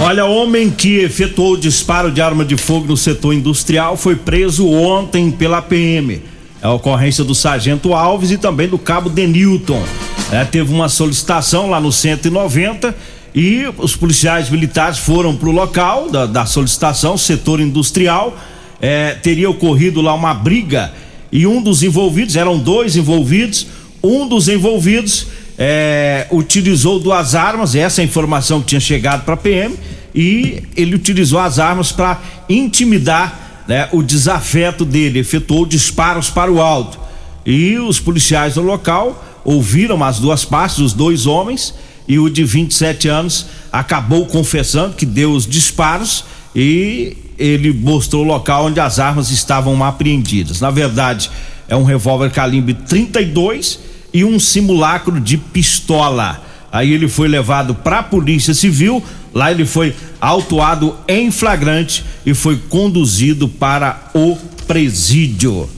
Olha, 0.00 0.26
homem 0.26 0.70
que 0.70 0.98
efetuou 0.98 1.56
disparo 1.56 2.12
de 2.12 2.20
arma 2.20 2.44
de 2.44 2.56
fogo 2.56 2.86
no 2.86 2.96
setor 2.96 3.32
industrial 3.32 3.96
foi 3.96 4.14
preso 4.14 4.68
ontem 4.68 5.30
pela 5.30 5.62
PM. 5.62 6.22
É 6.60 6.66
a 6.66 6.72
ocorrência 6.72 7.24
do 7.24 7.34
Sargento 7.34 7.94
Alves 7.94 8.30
e 8.30 8.36
também 8.36 8.68
do 8.68 8.78
Cabo 8.78 9.08
Denilton. 9.08 9.82
É, 10.30 10.44
teve 10.44 10.72
uma 10.72 10.88
solicitação 10.88 11.70
lá 11.70 11.80
no 11.80 11.90
190 11.90 12.94
e 13.34 13.64
os 13.78 13.96
policiais 13.96 14.50
militares 14.50 14.98
foram 14.98 15.34
para 15.36 15.48
o 15.48 15.52
local 15.52 16.10
da, 16.10 16.26
da 16.26 16.46
solicitação, 16.46 17.16
setor 17.16 17.60
industrial 17.60 18.36
é, 18.80 19.14
teria 19.14 19.50
ocorrido 19.50 20.00
lá 20.00 20.14
uma 20.14 20.34
briga 20.34 20.92
e 21.30 21.46
um 21.46 21.62
dos 21.62 21.82
envolvidos, 21.82 22.36
eram 22.36 22.58
dois 22.58 22.96
envolvidos, 22.96 23.66
um 24.02 24.26
dos 24.26 24.48
envolvidos 24.48 25.26
é, 25.58 26.26
utilizou 26.30 26.98
duas 26.98 27.34
armas, 27.34 27.74
essa 27.74 28.00
é 28.00 28.02
a 28.02 28.06
informação 28.06 28.60
que 28.60 28.68
tinha 28.68 28.80
chegado 28.80 29.24
para 29.24 29.34
a 29.34 29.36
PM, 29.36 29.74
e 30.14 30.62
ele 30.76 30.94
utilizou 30.94 31.38
as 31.38 31.58
armas 31.58 31.92
para 31.92 32.20
intimidar 32.48 33.64
né, 33.68 33.88
o 33.92 34.02
desafeto 34.02 34.84
dele, 34.84 35.18
efetuou 35.18 35.66
disparos 35.66 36.30
para 36.30 36.50
o 36.50 36.62
alto. 36.62 36.98
E 37.44 37.78
os 37.78 38.00
policiais 38.00 38.54
do 38.54 38.62
local 38.62 39.22
ouviram 39.44 40.02
as 40.02 40.18
duas 40.18 40.44
partes, 40.44 40.78
os 40.78 40.92
dois 40.92 41.26
homens, 41.26 41.74
e 42.06 42.18
o 42.18 42.28
de 42.30 42.42
27 42.42 43.08
anos 43.08 43.46
acabou 43.70 44.26
confessando 44.26 44.94
que 44.94 45.04
deu 45.04 45.32
os 45.32 45.46
disparos 45.46 46.24
e 46.56 47.16
ele 47.38 47.72
mostrou 47.72 48.24
o 48.24 48.26
local 48.26 48.66
onde 48.66 48.80
as 48.80 48.98
armas 48.98 49.30
estavam 49.30 49.84
apreendidas. 49.84 50.60
Na 50.60 50.70
verdade, 50.70 51.30
é 51.68 51.76
um 51.76 51.84
revólver 51.84 52.30
calibre 52.30 52.74
32 52.74 53.78
e 54.12 54.24
um 54.24 54.40
simulacro 54.40 55.20
de 55.20 55.36
pistola. 55.36 56.42
Aí 56.72 56.92
ele 56.92 57.08
foi 57.08 57.28
levado 57.28 57.74
para 57.74 58.00
a 58.00 58.02
Polícia 58.02 58.54
Civil, 58.54 59.02
lá 59.34 59.50
ele 59.50 59.64
foi 59.64 59.94
autuado 60.20 60.96
em 61.06 61.30
flagrante 61.30 62.04
e 62.26 62.34
foi 62.34 62.56
conduzido 62.56 63.48
para 63.48 64.10
o 64.14 64.36
presídio. 64.66 65.68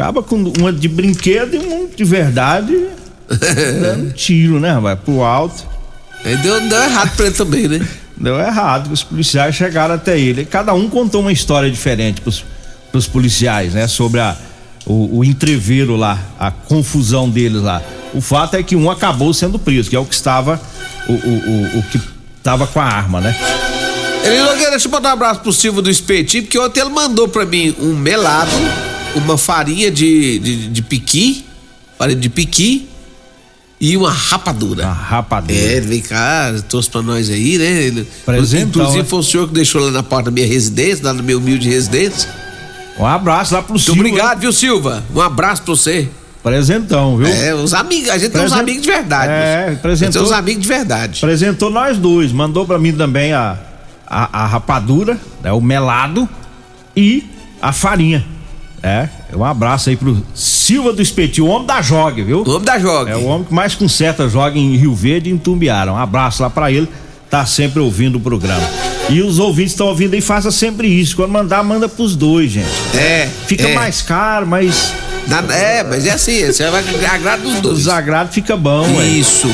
Acaba 0.00 0.22
com 0.22 0.36
uma 0.58 0.72
de 0.72 0.88
brinquedo 0.88 1.56
e 1.56 1.58
uma 1.58 1.86
de 1.94 2.04
verdade 2.04 2.86
dando 3.28 4.14
tiro, 4.14 4.58
né, 4.58 4.78
vai 4.80 4.96
pro 4.96 5.22
alto. 5.22 5.62
Deu, 6.42 6.58
deu 6.58 6.82
errado 6.82 7.14
pra 7.16 7.26
ele 7.26 7.34
também, 7.34 7.68
né? 7.68 7.86
Deu 8.16 8.40
errado, 8.40 8.90
os 8.90 9.02
policiais 9.02 9.54
chegaram 9.54 9.94
até 9.94 10.18
ele. 10.18 10.46
Cada 10.46 10.72
um 10.72 10.88
contou 10.88 11.20
uma 11.20 11.30
história 11.30 11.70
diferente 11.70 12.22
pros, 12.22 12.42
pros 12.90 13.06
policiais, 13.06 13.74
né? 13.74 13.86
Sobre 13.86 14.20
a, 14.20 14.34
o, 14.86 15.18
o 15.18 15.24
entreveiro 15.24 15.96
lá, 15.96 16.18
a 16.38 16.50
confusão 16.50 17.28
deles 17.28 17.60
lá. 17.60 17.82
O 18.14 18.22
fato 18.22 18.54
é 18.54 18.62
que 18.62 18.74
um 18.74 18.90
acabou 18.90 19.34
sendo 19.34 19.58
preso, 19.58 19.90
que 19.90 19.96
é 19.96 20.00
o 20.00 20.06
que 20.06 20.14
estava, 20.14 20.58
o, 21.06 21.12
o, 21.12 21.16
o, 21.16 21.78
o 21.78 21.82
que 21.82 22.00
estava 22.38 22.66
com 22.66 22.80
a 22.80 22.84
arma, 22.84 23.20
né? 23.20 23.36
Ele 24.24 24.42
Nogueira, 24.44 24.70
deixa 24.70 24.88
eu 24.88 24.92
mandar 24.92 25.10
um 25.10 25.12
abraço 25.12 25.40
pro 25.40 25.52
Silvio 25.52 25.82
do 25.82 25.90
Espetinho, 25.90 26.44
porque 26.44 26.58
ontem 26.58 26.80
ele 26.80 26.88
mandou 26.88 27.28
pra 27.28 27.44
mim 27.44 27.76
um 27.78 27.94
melado, 27.94 28.50
uma 29.16 29.36
farinha 29.38 29.90
de, 29.90 30.38
de, 30.38 30.68
de 30.68 30.82
piqui, 30.82 31.44
farinha 31.98 32.18
de 32.18 32.28
piqui 32.28 32.88
e 33.80 33.96
uma 33.96 34.10
rapadura. 34.12 34.84
Uma 34.84 34.92
rapadura. 34.92 35.58
É, 35.58 35.76
ele 35.76 35.86
vem 35.86 36.00
cá, 36.00 36.52
trouxe 36.68 36.90
pra 36.90 37.02
nós 37.02 37.28
aí, 37.30 37.58
né? 37.58 38.04
Presentão, 38.24 38.68
inclusive 38.82 38.98
né? 39.02 39.04
foi 39.08 39.18
o 39.18 39.22
senhor 39.22 39.48
que 39.48 39.54
deixou 39.54 39.82
lá 39.82 39.90
na 39.90 40.02
porta 40.02 40.24
da 40.26 40.30
minha 40.30 40.46
residência, 40.46 41.04
lá 41.04 41.12
na 41.12 41.22
minha 41.22 41.38
humilde 41.38 41.68
residência. 41.68 42.28
Um 42.98 43.06
abraço 43.06 43.54
lá 43.54 43.62
pro 43.62 43.72
Muito 43.72 43.84
Silvio. 43.84 44.00
obrigado, 44.06 44.40
viu, 44.40 44.52
Silva? 44.52 45.02
Um 45.14 45.20
abraço 45.20 45.62
pra 45.62 45.74
você. 45.74 46.08
Presentão, 46.42 47.16
viu? 47.18 47.26
É, 47.26 47.54
os 47.54 47.74
amigos, 47.74 48.08
a 48.08 48.16
gente 48.16 48.32
tem 48.32 48.42
uns 48.42 48.52
amigos 48.52 48.82
de 48.82 48.88
verdade. 48.90 49.30
É, 49.32 49.72
apresentou- 49.74 50.22
Tem 50.22 50.30
uns 50.30 50.32
amigos 50.32 50.62
de 50.62 50.68
verdade. 50.68 51.18
Apresentou 51.22 51.70
nós 51.70 51.98
dois, 51.98 52.32
mandou 52.32 52.66
pra 52.66 52.78
mim 52.78 52.92
também 52.92 53.32
a, 53.34 53.58
a, 54.06 54.42
a 54.44 54.46
rapadura, 54.46 55.18
né, 55.42 55.52
o 55.52 55.60
melado 55.60 56.26
e 56.96 57.24
a 57.60 57.72
farinha. 57.72 58.24
É, 58.82 59.08
um 59.36 59.44
abraço 59.44 59.90
aí 59.90 59.96
pro 59.96 60.22
Silva 60.34 60.92
do 60.92 61.02
Espetinho, 61.02 61.46
o 61.46 61.50
homem 61.50 61.66
da 61.66 61.82
jogue, 61.82 62.22
viu? 62.22 62.42
O 62.42 62.50
homem 62.50 62.64
da 62.64 62.78
joga. 62.78 63.12
É 63.12 63.16
o 63.16 63.24
homem 63.26 63.44
que 63.44 63.52
mais 63.52 63.74
conserta 63.74 64.28
joga 64.28 64.58
em 64.58 64.74
Rio 64.76 64.94
Verde 64.94 65.28
e 65.28 65.32
em 65.32 65.38
Tumbiara. 65.38 65.92
Um 65.92 65.98
abraço 65.98 66.42
lá 66.42 66.48
pra 66.48 66.72
ele, 66.72 66.88
tá 67.28 67.44
sempre 67.44 67.80
ouvindo 67.80 68.16
o 68.16 68.20
programa. 68.20 68.66
E 69.10 69.20
os 69.20 69.38
ouvintes 69.38 69.72
estão 69.72 69.88
ouvindo 69.88 70.14
aí, 70.14 70.20
faça 70.20 70.50
sempre 70.50 70.88
isso. 70.88 71.16
Quando 71.16 71.30
mandar, 71.32 71.62
manda 71.62 71.88
pros 71.88 72.14
dois, 72.16 72.50
gente. 72.50 72.68
É. 72.94 73.28
Fica 73.46 73.68
é. 73.68 73.74
mais 73.74 74.00
caro, 74.02 74.46
mas 74.46 74.94
Nada- 75.26 75.54
é, 75.54 75.84
mas 75.84 76.06
é 76.06 76.12
assim, 76.12 76.46
você 76.46 76.68
vai 76.70 76.82
agradar 77.10 77.38
dos 77.38 77.58
o 77.58 77.60
dois. 77.60 77.78
desagrado 77.78 78.32
fica 78.32 78.56
bom, 78.56 78.82
ué. 78.96 79.04
Isso. 79.04 79.48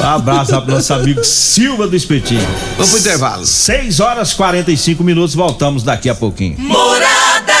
Um 0.00 0.04
abraço 0.06 0.52
lá 0.52 0.60
pro 0.60 0.74
nosso 0.74 0.92
amigo 0.92 1.24
Silva 1.24 1.86
do 1.86 1.96
Espetinho. 1.96 2.46
Vamos 2.76 2.90
pro 2.90 3.00
intervalo. 3.00 3.46
6 3.46 4.00
horas 4.00 4.34
45 4.34 5.02
minutos, 5.02 5.34
voltamos 5.34 5.82
daqui 5.82 6.08
a 6.10 6.14
pouquinho. 6.14 6.56
Morada 6.58 7.57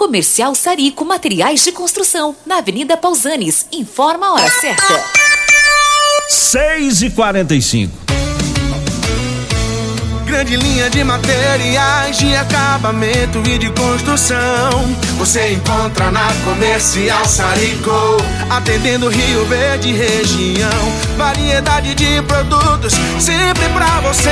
Comercial 0.00 0.54
Sarico 0.54 1.04
Materiais 1.04 1.62
de 1.62 1.72
Construção, 1.72 2.34
na 2.46 2.56
Avenida 2.56 2.96
Pausanes. 2.96 3.66
Informa 3.70 4.28
a 4.28 4.32
hora 4.32 4.50
certa. 4.50 5.04
6 6.26 7.02
e 7.02 7.10
45 7.10 7.92
Grande 10.24 10.56
linha 10.56 10.88
de 10.88 11.04
materiais 11.04 12.16
de 12.16 12.34
acabamento 12.34 13.42
e 13.46 13.58
de 13.58 13.68
construção. 13.72 14.70
Você 15.18 15.52
encontra 15.52 16.10
na 16.10 16.32
Comercial 16.44 17.26
Sarico, 17.26 18.16
atendendo 18.48 19.08
Rio 19.10 19.44
Verde 19.44 19.92
região. 19.92 20.92
Variedade 21.18 21.94
de 21.94 22.22
produtos 22.22 22.94
sempre 23.18 23.68
pra 23.70 24.00
você. 24.00 24.30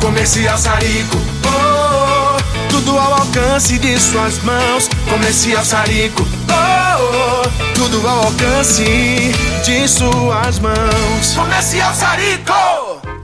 Comercial 0.00 0.56
Sarico, 0.56 1.18
tudo 2.84 2.98
ao 2.98 3.14
alcance 3.14 3.78
de 3.78 3.98
suas 3.98 4.38
mãos. 4.42 4.88
Comercial 5.08 5.64
Sarico, 5.64 6.22
oh, 6.22 7.02
oh, 7.02 7.74
tudo 7.74 8.06
ao 8.06 8.24
alcance 8.26 9.32
de 9.64 9.88
suas 9.88 10.58
mãos. 10.58 11.34
Comercial 11.34 11.94
Sarico. 11.94 13.23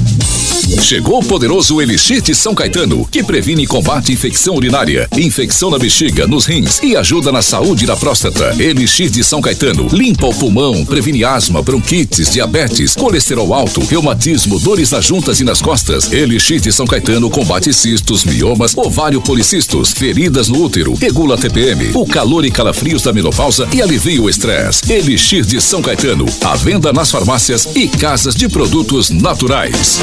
Chegou 0.79 1.19
o 1.19 1.23
poderoso 1.23 1.81
Elixir 1.81 2.21
de 2.21 2.33
São 2.33 2.53
Caetano, 2.53 3.05
que 3.09 3.23
previne 3.23 3.63
e 3.63 3.67
combate 3.67 4.11
infecção 4.11 4.55
urinária, 4.55 5.07
infecção 5.17 5.69
na 5.69 5.77
bexiga, 5.77 6.27
nos 6.27 6.45
rins 6.45 6.79
e 6.81 6.95
ajuda 6.95 7.31
na 7.31 7.41
saúde 7.41 7.85
da 7.85 7.95
próstata. 7.95 8.55
Elixir 8.59 9.09
de 9.09 9.23
São 9.23 9.41
Caetano 9.41 9.87
limpa 9.91 10.27
o 10.27 10.33
pulmão, 10.33 10.85
previne 10.85 11.23
asma, 11.23 11.61
bronquites, 11.61 12.29
diabetes, 12.29 12.95
colesterol 12.95 13.53
alto, 13.53 13.81
reumatismo, 13.81 14.59
dores 14.59 14.91
nas 14.91 15.05
juntas 15.05 15.39
e 15.39 15.43
nas 15.43 15.61
costas. 15.61 16.11
Elixir 16.11 16.59
de 16.59 16.71
São 16.71 16.85
Caetano 16.85 17.29
combate 17.29 17.73
cistos, 17.73 18.23
miomas, 18.23 18.75
ovário 18.77 19.21
policistos, 19.21 19.91
feridas 19.91 20.47
no 20.47 20.63
útero, 20.63 20.93
regula 20.93 21.37
TPM, 21.37 21.91
o 21.93 22.05
calor 22.05 22.45
e 22.45 22.51
calafrios 22.51 23.01
da 23.01 23.13
menopausa 23.13 23.67
e 23.73 23.81
alivia 23.81 24.21
o 24.21 24.29
estresse. 24.29 24.91
Elixir 24.91 25.45
de 25.45 25.59
São 25.61 25.81
Caetano, 25.81 26.25
à 26.43 26.55
venda 26.55 26.93
nas 26.93 27.11
farmácias 27.11 27.67
e 27.75 27.87
casas 27.87 28.35
de 28.35 28.47
produtos 28.47 29.09
naturais. 29.09 29.99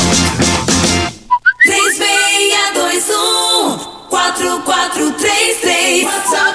3621 1.65 3.79
4433 4.11 6.05
WhatsApp 6.05 6.55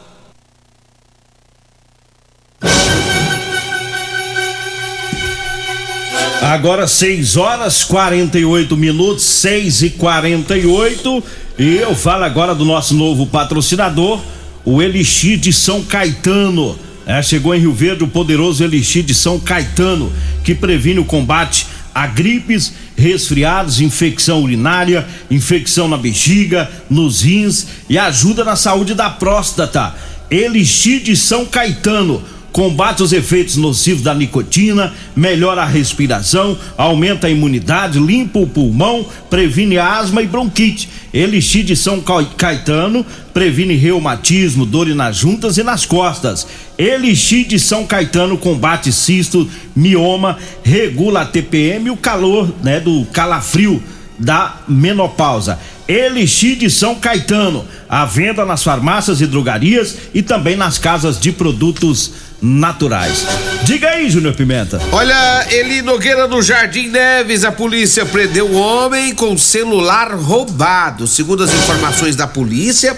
Agora 6.51 6.85
6 6.85 7.37
horas 7.37 7.81
48 7.85 8.75
minutos, 8.75 9.23
6 9.23 9.83
e 9.83 9.89
48 9.91 11.23
e 11.57 11.77
eu 11.77 11.95
falo 11.95 12.25
agora 12.25 12.53
do 12.53 12.65
nosso 12.65 12.93
novo 12.93 13.25
patrocinador, 13.25 14.19
o 14.65 14.81
Elixir 14.81 15.39
de 15.39 15.53
São 15.53 15.81
Caetano. 15.81 16.77
É, 17.05 17.21
chegou 17.23 17.55
em 17.55 17.59
Rio 17.61 17.71
Verde 17.71 18.03
o 18.03 18.07
poderoso 18.09 18.65
Elixir 18.65 19.01
de 19.01 19.15
São 19.15 19.39
Caetano, 19.39 20.11
que 20.43 20.53
previne 20.53 20.99
o 20.99 21.05
combate 21.05 21.67
a 21.95 22.05
gripes, 22.05 22.73
resfriados, 22.97 23.79
infecção 23.79 24.43
urinária, 24.43 25.07
infecção 25.29 25.87
na 25.87 25.95
bexiga, 25.95 26.69
nos 26.89 27.21
rins 27.21 27.65
e 27.89 27.97
ajuda 27.97 28.43
na 28.43 28.57
saúde 28.57 28.93
da 28.93 29.09
próstata. 29.09 29.95
Elixir 30.29 31.01
de 31.01 31.15
São 31.15 31.45
Caetano 31.45 32.21
combate 32.51 33.01
os 33.01 33.13
efeitos 33.13 33.55
nocivos 33.55 34.03
da 34.03 34.13
nicotina, 34.13 34.93
melhora 35.15 35.61
a 35.61 35.65
respiração, 35.65 36.57
aumenta 36.77 37.27
a 37.27 37.29
imunidade, 37.29 37.99
limpa 37.99 38.39
o 38.39 38.47
pulmão, 38.47 39.05
previne 39.29 39.77
asma 39.77 40.21
e 40.21 40.27
bronquite. 40.27 40.89
Elixir 41.13 41.63
de 41.63 41.75
São 41.75 42.01
Caetano 42.37 43.05
previne 43.33 43.75
reumatismo, 43.75 44.65
dor 44.65 44.87
nas 44.87 45.17
juntas 45.17 45.57
e 45.57 45.63
nas 45.63 45.85
costas. 45.85 46.47
Elixir 46.77 47.47
de 47.47 47.59
São 47.59 47.85
Caetano 47.85 48.37
combate 48.37 48.91
cisto, 48.91 49.47
mioma, 49.75 50.37
regula 50.63 51.21
a 51.21 51.25
TPM 51.25 51.87
e 51.87 51.91
o 51.91 51.97
calor, 51.97 52.53
né, 52.63 52.79
do 52.79 53.05
calafrio 53.05 53.81
da 54.17 54.61
menopausa. 54.67 55.59
Elixir 55.87 56.57
de 56.57 56.69
São 56.69 56.95
Caetano, 56.95 57.65
à 57.89 58.05
venda 58.05 58.45
nas 58.45 58.63
farmácias 58.63 59.19
e 59.19 59.27
drogarias 59.27 59.97
e 60.13 60.21
também 60.21 60.55
nas 60.55 60.77
casas 60.77 61.19
de 61.19 61.31
produtos 61.31 62.13
naturais. 62.41 63.25
Diga 63.63 63.89
aí, 63.89 64.09
Júnior 64.09 64.33
Pimenta. 64.33 64.81
Olha, 64.91 65.47
Eli 65.51 65.81
Nogueira 65.81 66.27
no 66.27 66.41
Jardim 66.41 66.87
Neves, 66.87 67.43
a 67.43 67.51
polícia 67.51 68.05
prendeu 68.05 68.47
o 68.47 68.55
homem 68.55 69.13
com 69.13 69.37
celular 69.37 70.13
roubado. 70.15 71.05
Segundo 71.07 71.43
as 71.43 71.53
informações 71.53 72.15
da 72.15 72.25
polícia, 72.25 72.97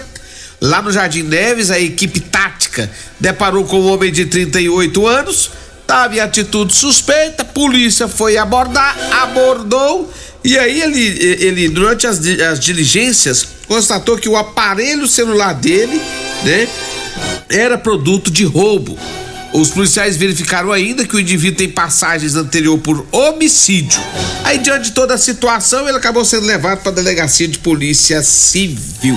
lá 0.60 0.80
no 0.80 0.90
Jardim 0.90 1.22
Neves, 1.22 1.70
a 1.70 1.78
equipe 1.78 2.20
tática 2.20 2.90
deparou 3.20 3.64
com 3.64 3.80
um 3.80 3.92
homem 3.92 4.10
de 4.10 4.24
38 4.24 5.06
anos, 5.06 5.50
estava 5.80 6.16
em 6.16 6.20
atitude 6.20 6.74
suspeita, 6.74 7.42
a 7.42 7.46
polícia 7.46 8.08
foi 8.08 8.38
abordar, 8.38 8.96
abordou 9.22 10.10
e 10.44 10.58
aí 10.58 10.82
ele, 10.82 11.00
ele 11.42 11.68
durante 11.70 12.06
as, 12.06 12.18
as 12.18 12.60
diligências, 12.60 13.48
constatou 13.66 14.18
que 14.18 14.28
o 14.28 14.36
aparelho 14.36 15.08
celular 15.08 15.54
dele, 15.54 16.00
né, 16.42 16.68
era 17.48 17.78
produto 17.78 18.30
de 18.30 18.44
roubo. 18.44 18.98
Os 19.54 19.70
policiais 19.70 20.16
verificaram 20.16 20.72
ainda 20.72 21.06
que 21.06 21.14
o 21.14 21.20
indivíduo 21.20 21.58
tem 21.58 21.68
passagens 21.68 22.34
anterior 22.34 22.76
por 22.78 23.06
homicídio. 23.12 24.02
Aí, 24.42 24.58
diante 24.58 24.86
de 24.86 24.90
toda 24.90 25.14
a 25.14 25.18
situação, 25.18 25.88
ele 25.88 25.96
acabou 25.96 26.24
sendo 26.24 26.44
levado 26.44 26.80
para 26.80 26.90
a 26.90 26.94
delegacia 26.94 27.46
de 27.46 27.60
polícia 27.60 28.20
civil. 28.20 29.16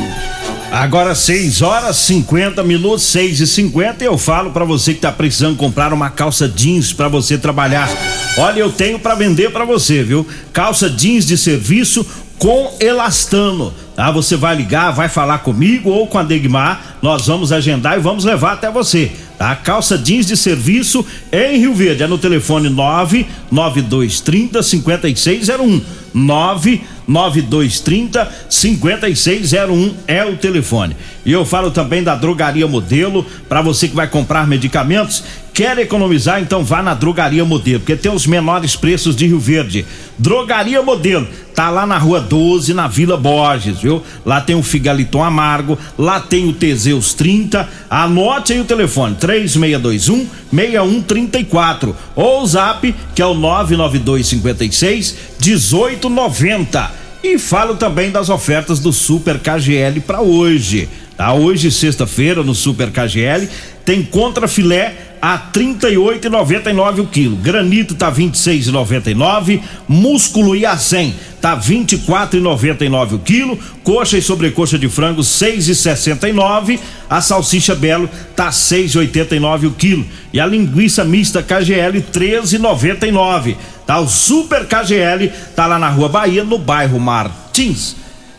Agora 0.71 1.15
6 1.15 1.63
horas 1.63 1.97
50 1.97 2.61
minutos, 2.63 3.03
6 3.05 3.39
e 3.39 3.47
50 3.47 4.03
eu 4.03 4.15
falo 4.15 4.51
para 4.51 4.63
você 4.63 4.93
que 4.93 4.99
tá 4.99 5.11
precisando 5.11 5.57
comprar 5.57 5.91
uma 5.91 6.11
calça 6.11 6.47
jeans 6.47 6.93
para 6.93 7.07
você 7.07 7.35
trabalhar. 7.35 7.89
Olha, 8.37 8.59
eu 8.59 8.71
tenho 8.71 8.99
para 8.99 9.15
vender 9.15 9.51
para 9.51 9.65
você, 9.65 10.03
viu? 10.03 10.27
Calça 10.53 10.87
jeans 10.87 11.25
de 11.25 11.35
serviço 11.35 12.05
com 12.37 12.75
elastano. 12.79 13.73
Tá? 13.95 14.11
Você 14.11 14.35
vai 14.35 14.55
ligar, 14.55 14.91
vai 14.91 15.09
falar 15.09 15.39
comigo 15.39 15.89
ou 15.89 16.05
com 16.05 16.19
a 16.19 16.23
Degmar, 16.23 16.97
nós 17.01 17.25
vamos 17.25 17.51
agendar 17.51 17.97
e 17.97 18.01
vamos 18.01 18.23
levar 18.23 18.53
até 18.53 18.69
você. 18.69 19.11
Tá? 19.37 19.55
Calça 19.55 19.97
jeans 19.97 20.25
de 20.25 20.35
serviço 20.35 21.05
em 21.31 21.59
Rio 21.59 21.75
Verde, 21.75 22.03
é 22.03 22.07
no 22.07 22.17
telefone 22.17 22.67
99230 22.69 24.63
5601. 24.63 25.81
99230 26.13 28.31
5601 28.49 29.93
é 30.07 30.25
o 30.25 30.37
telefone. 30.37 30.95
E 31.23 31.31
eu 31.31 31.45
falo 31.45 31.69
também 31.69 32.01
da 32.01 32.15
Drogaria 32.15 32.67
Modelo, 32.67 33.23
para 33.47 33.61
você 33.61 33.87
que 33.87 33.95
vai 33.95 34.07
comprar 34.07 34.47
medicamentos, 34.47 35.23
quer 35.57 35.79
economizar, 35.79 36.39
então 36.39 36.63
vá 36.63 36.83
na 36.83 36.93
Drogaria 36.93 37.43
Modelo, 37.43 37.79
porque 37.79 37.95
tem 37.95 38.11
os 38.11 38.27
menores 38.27 38.75
preços 38.75 39.15
de 39.15 39.25
Rio 39.25 39.39
Verde. 39.39 39.87
Drogaria 40.15 40.83
Modelo, 40.83 41.27
tá 41.55 41.71
lá 41.71 41.83
na 41.83 41.97
Rua 41.97 42.21
12, 42.21 42.75
na 42.75 42.87
Vila 42.87 43.17
Borges, 43.17 43.79
viu? 43.79 44.03
Lá 44.23 44.39
tem 44.39 44.55
o 44.55 44.61
Figaliton 44.61 45.23
Amargo, 45.23 45.75
lá 45.97 46.19
tem 46.19 46.47
o 46.47 46.53
Teseus 46.53 47.15
30. 47.15 47.67
Anote 47.89 48.53
aí 48.53 48.59
o 48.59 48.65
telefone: 48.65 49.15
3621 49.15 50.27
6134 50.53 51.95
ou 52.15 52.43
o 52.43 52.45
Zap, 52.45 52.93
que 53.15 53.21
é 53.23 53.25
o 53.25 53.33
99256 53.33 55.15
1890. 55.43 56.91
E 57.23 57.39
falo 57.39 57.73
também 57.77 58.11
das 58.11 58.29
ofertas 58.29 58.79
do 58.79 58.93
Super 58.93 59.39
KGL 59.39 60.01
para 60.01 60.21
hoje. 60.21 60.87
Tá? 61.17 61.33
Hoje, 61.33 61.71
sexta-feira, 61.71 62.43
no 62.43 62.53
Super 62.53 62.91
KGL, 62.91 63.49
tem 63.83 64.03
contra 64.03 64.47
filé 64.47 65.06
a 65.21 65.37
38,99 65.37 66.99
o 66.99 67.07
quilo. 67.07 67.35
Granito 67.37 67.95
tá 67.95 68.11
26,99, 68.11 69.61
músculo 69.87 70.55
e 70.55 70.65
a 70.65 70.77
100 70.77 71.15
tá 71.41 71.57
24,99 71.57 73.13
o 73.13 73.19
quilo, 73.19 73.59
coxa 73.83 74.17
e 74.17 74.21
sobrecoxa 74.21 74.77
de 74.77 74.89
frango 74.89 75.21
6,69, 75.21 76.79
a 77.09 77.21
salsicha 77.21 77.75
belo 77.75 78.09
tá 78.35 78.49
6,89 78.49 79.67
o 79.67 79.71
quilo 79.71 80.05
e 80.33 80.39
a 80.39 80.45
linguiça 80.45 81.03
mista 81.03 81.43
KGL 81.43 82.01
13,99. 82.11 83.55
Tá 83.85 83.99
o 83.99 84.07
Super 84.07 84.65
KGL 84.65 85.31
tá 85.55 85.65
lá 85.65 85.79
na 85.79 85.89
Rua 85.89 86.09
Bahia, 86.09 86.43
no 86.43 86.57
bairro 86.57 86.99
Martins. 86.99 87.95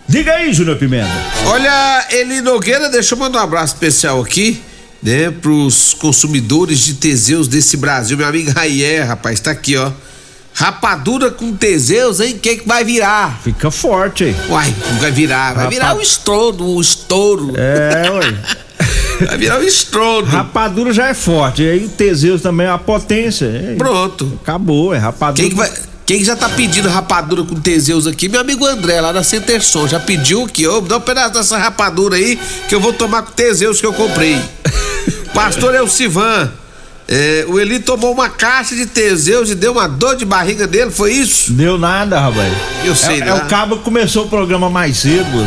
Diga 0.06 0.34
aí, 0.34 0.52
Júnior 0.52 0.76
Pimenta. 0.76 1.10
Olha, 1.46 2.06
Eli 2.10 2.40
Nogueira, 2.40 2.88
deixa 2.88 3.14
eu 3.14 3.18
mandar 3.18 3.40
um 3.40 3.44
abraço 3.44 3.74
especial 3.74 4.20
aqui 4.20 4.62
né, 5.02 5.30
pros 5.30 5.94
consumidores 5.94 6.80
de 6.80 6.94
Teseus 6.94 7.46
desse 7.48 7.76
Brasil. 7.76 8.16
Meu 8.16 8.26
amigo 8.26 8.50
Raier, 8.52 9.06
rapaz, 9.06 9.38
tá 9.40 9.50
aqui, 9.50 9.76
ó. 9.76 9.90
Rapadura 10.54 11.30
com 11.30 11.54
Teseus, 11.54 12.18
hein? 12.18 12.34
O 12.34 12.38
que 12.40 12.56
que 12.56 12.66
vai 12.68 12.82
virar? 12.84 13.40
Fica 13.44 13.70
forte, 13.70 14.24
hein? 14.24 14.36
Uai, 14.48 14.74
vai 15.00 15.10
virar, 15.12 15.54
vai 15.54 15.64
Rapa- 15.64 15.70
virar 15.70 15.96
o 15.96 16.00
estouro, 16.02 16.64
o 16.64 16.80
estouro. 16.80 17.52
É, 17.56 18.10
ué. 18.10 18.34
vai 19.28 19.38
virar 19.38 19.60
o 19.60 19.62
estouro. 19.64 20.26
Rapadura 20.26 20.92
já 20.92 21.06
é 21.06 21.14
forte, 21.14 21.62
e 21.62 21.68
aí 21.70 21.84
o 21.84 21.88
Teseus 21.88 22.42
também 22.42 22.66
é 22.66 22.70
uma 22.70 22.78
potência. 22.78 23.48
Pronto. 23.78 24.36
Acabou, 24.42 24.92
é 24.92 24.98
rapadura. 24.98 25.40
Quem 25.42 25.50
que 25.50 25.54
vai... 25.56 25.70
Quem 26.08 26.20
que 26.20 26.24
já 26.24 26.34
tá 26.34 26.48
pedindo 26.48 26.88
rapadura 26.88 27.44
com 27.44 27.54
Teseus 27.60 28.06
aqui? 28.06 28.30
Meu 28.30 28.40
amigo 28.40 28.64
André, 28.64 28.98
lá 28.98 29.12
da 29.12 29.22
Centerson, 29.22 29.86
já 29.86 30.00
pediu 30.00 30.46
aqui, 30.46 30.66
ô, 30.66 30.80
dá 30.80 30.96
um 30.96 31.00
pedaço 31.02 31.34
dessa 31.34 31.58
rapadura 31.58 32.16
aí 32.16 32.40
que 32.66 32.74
eu 32.74 32.80
vou 32.80 32.94
tomar 32.94 33.20
com 33.20 33.32
Teseus 33.32 33.78
que 33.78 33.84
eu 33.84 33.92
comprei. 33.92 34.40
Pastor 35.34 35.74
Elcivan, 35.74 36.50
é, 37.06 37.44
o 37.46 37.60
Eli 37.60 37.78
tomou 37.78 38.10
uma 38.10 38.30
caixa 38.30 38.74
de 38.74 38.86
Teseus 38.86 39.50
e 39.50 39.54
deu 39.54 39.72
uma 39.72 39.86
dor 39.86 40.16
de 40.16 40.24
barriga 40.24 40.66
dele, 40.66 40.90
foi 40.90 41.12
isso? 41.12 41.52
Deu 41.52 41.76
nada, 41.76 42.18
rapaz. 42.18 42.54
Eu 42.86 42.96
sei, 42.96 43.20
é, 43.20 43.24
né? 43.26 43.28
é 43.28 43.34
o 43.34 43.44
cabo 43.44 43.76
que 43.76 43.84
começou 43.84 44.24
o 44.24 44.28
programa 44.30 44.70
mais 44.70 44.96
cedo. 44.96 45.46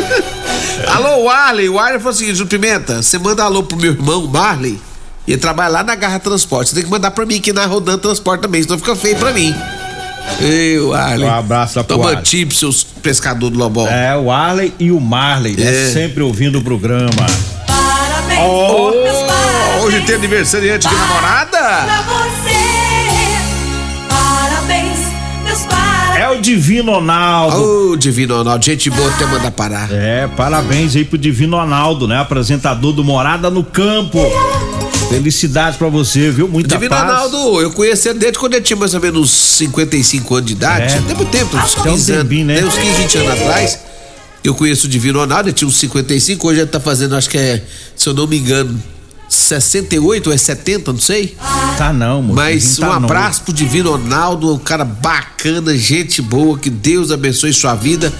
Alô, 0.94 1.24
Warley. 1.24 1.68
O 1.68 1.74
Warley 1.74 1.98
falou 1.98 2.14
o 2.14 2.16
seguinte: 2.16 2.36
Ju 2.36 2.46
Pimenta, 2.46 3.02
você 3.02 3.18
manda 3.18 3.44
alô 3.44 3.62
pro 3.62 3.76
meu 3.76 3.92
irmão, 3.92 4.26
Marley. 4.28 4.80
E 5.26 5.32
ele 5.32 5.40
trabalha 5.40 5.70
lá 5.70 5.82
na 5.82 5.94
Garra 5.94 6.18
Transporte. 6.18 6.68
Você 6.70 6.74
tem 6.76 6.84
que 6.84 6.90
mandar 6.90 7.10
pra 7.10 7.24
mim 7.24 7.36
aqui 7.36 7.52
na 7.52 7.64
Rodando 7.66 7.98
Transporte 7.98 8.42
também, 8.42 8.62
senão 8.62 8.76
fica 8.78 8.94
feio 8.94 9.16
pra 9.16 9.32
mim. 9.32 9.54
Ei, 10.40 10.78
Warley. 10.78 11.28
Um 11.28 11.32
abraço 11.34 11.78
lá 11.78 11.84
pro 11.84 11.96
Toma 11.96 12.08
Warley. 12.08 12.24
tip, 12.24 12.52
seus 12.52 12.82
pescador 12.82 13.50
do 13.50 13.58
Lobão. 13.58 13.86
É, 13.88 14.16
o 14.16 14.30
Arley 14.30 14.72
e 14.78 14.90
o 14.90 15.00
Marley, 15.00 15.54
né? 15.56 15.88
É. 15.88 15.92
Sempre 15.92 16.22
ouvindo 16.22 16.58
o 16.58 16.62
programa. 16.62 17.08
Parabéns, 17.66 18.40
Oh, 18.42 18.90
meus 18.90 19.18
parabéns 19.18 19.84
hoje 19.84 20.00
tem 20.02 20.14
aniversariante 20.16 20.88
de 20.88 20.94
namorada? 20.94 21.58
pra 21.58 22.02
você. 22.02 22.54
Parabéns, 24.08 24.98
meus 25.44 25.60
parabéns. 25.62 26.16
É 26.16 26.30
o 26.30 26.40
Divino 26.40 26.92
Ronaldo. 26.92 27.56
Ô, 27.56 27.90
oh, 27.92 27.96
Divino 27.96 28.36
Ronaldo, 28.38 28.64
gente 28.64 28.88
boa 28.90 29.10
até 29.10 29.26
mandar 29.26 29.50
parar. 29.50 29.88
É, 29.92 30.26
parabéns 30.36 30.96
aí 30.96 31.04
pro 31.04 31.18
Divino 31.18 31.56
Ronaldo, 31.56 32.08
né? 32.08 32.18
Apresentador 32.18 32.92
do 32.92 33.04
Morada 33.04 33.50
no 33.50 33.62
Campo. 33.64 34.18
Felicidades 35.08 35.78
pra 35.78 35.88
você, 35.88 36.30
viu? 36.30 36.48
Muita 36.48 36.74
Divino 36.74 36.90
paz. 36.90 37.02
Ronaldo, 37.02 37.60
eu 37.60 37.70
conheci 37.70 38.08
ele 38.08 38.18
desde 38.18 38.38
quando 38.38 38.54
ele 38.54 38.62
tinha 38.64 38.76
mais 38.76 38.94
ou 38.94 39.00
menos 39.00 39.30
55 39.30 40.34
anos 40.34 40.46
de 40.46 40.52
idade. 40.54 40.94
É. 40.94 40.98
Tem 41.00 41.14
muito 41.16 41.30
tempo, 41.30 41.56
uns 41.56 41.74
Tem 41.74 41.82
um 41.92 41.94
15 41.96 42.12
anos, 42.12 42.22
tempinho, 42.24 42.46
né? 42.46 42.54
tem 42.56 42.64
uns 42.64 42.74
15, 42.74 42.90
20 43.02 43.18
anos 43.18 43.30
atrás. 43.32 43.78
Eu 44.42 44.54
conheço 44.54 44.86
o 44.86 44.90
Divino 44.90 45.20
Ronaldo, 45.20 45.48
ele 45.48 45.54
tinha 45.54 45.68
uns 45.68 45.76
55, 45.76 46.46
hoje 46.48 46.60
ele 46.60 46.66
tá 46.68 46.78
fazendo, 46.80 47.16
acho 47.16 47.30
que 47.30 47.38
é, 47.38 47.62
se 47.96 48.08
eu 48.08 48.12
não 48.12 48.26
me 48.26 48.38
engano, 48.38 48.82
68 49.28 50.26
ou 50.26 50.32
é 50.34 50.36
70, 50.36 50.92
não 50.92 51.00
sei. 51.00 51.34
Tá 51.78 51.92
não, 51.92 52.20
moço. 52.20 52.34
Mas 52.36 52.76
Tá 52.76 52.86
um 52.86 52.88
não. 53.00 53.04
abraço 53.04 53.42
pro 53.42 53.52
Divino 53.54 53.92
Ronaldo, 53.92 54.52
um 54.52 54.58
cara 54.58 54.84
bacana, 54.84 55.76
gente 55.78 56.20
boa, 56.20 56.58
que 56.58 56.68
Deus 56.68 57.10
abençoe 57.10 57.52
sua 57.54 57.74
vida, 57.74 58.12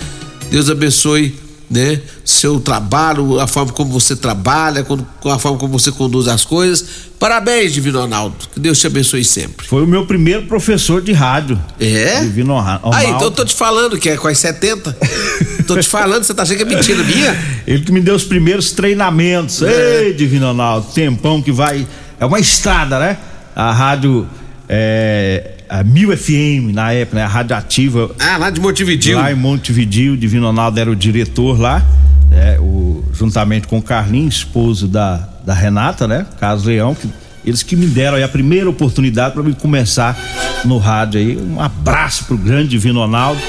Deus 0.50 0.70
abençoe, 0.70 1.34
né, 1.74 2.00
seu 2.24 2.60
trabalho, 2.60 3.40
a 3.40 3.46
forma 3.48 3.72
como 3.72 3.90
você 3.90 4.14
trabalha, 4.14 4.86
a 5.24 5.38
forma 5.38 5.58
como 5.58 5.76
você 5.76 5.90
conduz 5.90 6.28
as 6.28 6.44
coisas. 6.44 6.84
Parabéns, 7.18 7.72
Divino 7.72 8.00
Ronaldo, 8.00 8.36
que 8.52 8.60
Deus 8.60 8.78
te 8.78 8.86
abençoe 8.86 9.24
sempre. 9.24 9.66
Foi 9.66 9.82
o 9.82 9.86
meu 9.86 10.06
primeiro 10.06 10.42
professor 10.46 11.02
de 11.02 11.12
rádio. 11.12 11.60
É? 11.80 12.20
Divino 12.20 12.58
Ra- 12.60 12.80
Aí, 12.84 13.06
Ronaldo. 13.06 13.06
então 13.08 13.22
eu 13.22 13.30
tô 13.30 13.44
te 13.44 13.54
falando 13.54 13.98
que 13.98 14.08
é 14.08 14.14
as 14.22 14.38
70. 14.38 14.96
tô 15.66 15.76
te 15.78 15.88
falando, 15.88 16.22
você 16.22 16.32
tá 16.34 16.42
achando 16.44 16.58
que 16.58 16.62
é 16.62 16.66
mentira 16.66 17.02
minha? 17.02 17.36
Ele 17.66 17.82
que 17.82 17.90
me 17.90 18.00
deu 18.00 18.14
os 18.14 18.24
primeiros 18.24 18.70
treinamentos. 18.72 19.62
É. 19.62 20.04
Ei, 20.04 20.12
Divino 20.14 20.46
Ronaldo, 20.46 20.86
tempão 20.94 21.42
que 21.42 21.50
vai. 21.50 21.86
É 22.20 22.24
uma 22.26 22.38
estrada, 22.38 22.98
né? 23.00 23.16
A 23.56 23.72
rádio. 23.72 24.28
É, 24.68 25.53
a 25.74 25.82
Mil 25.82 26.16
FM 26.16 26.72
na 26.72 26.92
época, 26.92 27.16
né? 27.16 27.24
A 27.24 27.28
rádio 27.28 27.56
ativa. 27.56 28.10
Ah, 28.20 28.36
lá 28.36 28.48
de 28.48 28.60
Montevidil. 28.60 29.18
Lá 29.18 29.32
em 29.32 29.34
Montevidil, 29.34 30.16
Divino 30.16 30.46
Ronaldo 30.46 30.78
era 30.78 30.88
o 30.88 30.94
diretor 30.94 31.60
lá, 31.60 31.84
né? 32.30 32.60
O, 32.60 33.02
juntamente 33.12 33.66
com 33.66 33.78
o 33.78 33.82
Carlinhos, 33.82 34.36
esposo 34.36 34.86
da, 34.86 35.28
da 35.44 35.52
Renata, 35.52 36.06
né? 36.06 36.26
Carlos 36.38 36.64
Leão, 36.64 36.94
que, 36.94 37.08
eles 37.44 37.64
que 37.64 37.74
me 37.74 37.86
deram 37.86 38.16
aí 38.16 38.22
a 38.22 38.28
primeira 38.28 38.70
oportunidade 38.70 39.34
para 39.34 39.42
me 39.42 39.52
começar 39.52 40.16
no 40.64 40.78
rádio 40.78 41.18
aí. 41.18 41.36
Um 41.36 41.60
abraço 41.60 42.24
pro 42.26 42.38
grande 42.38 42.68
Divino 42.68 43.00
Ronaldo, 43.00 43.40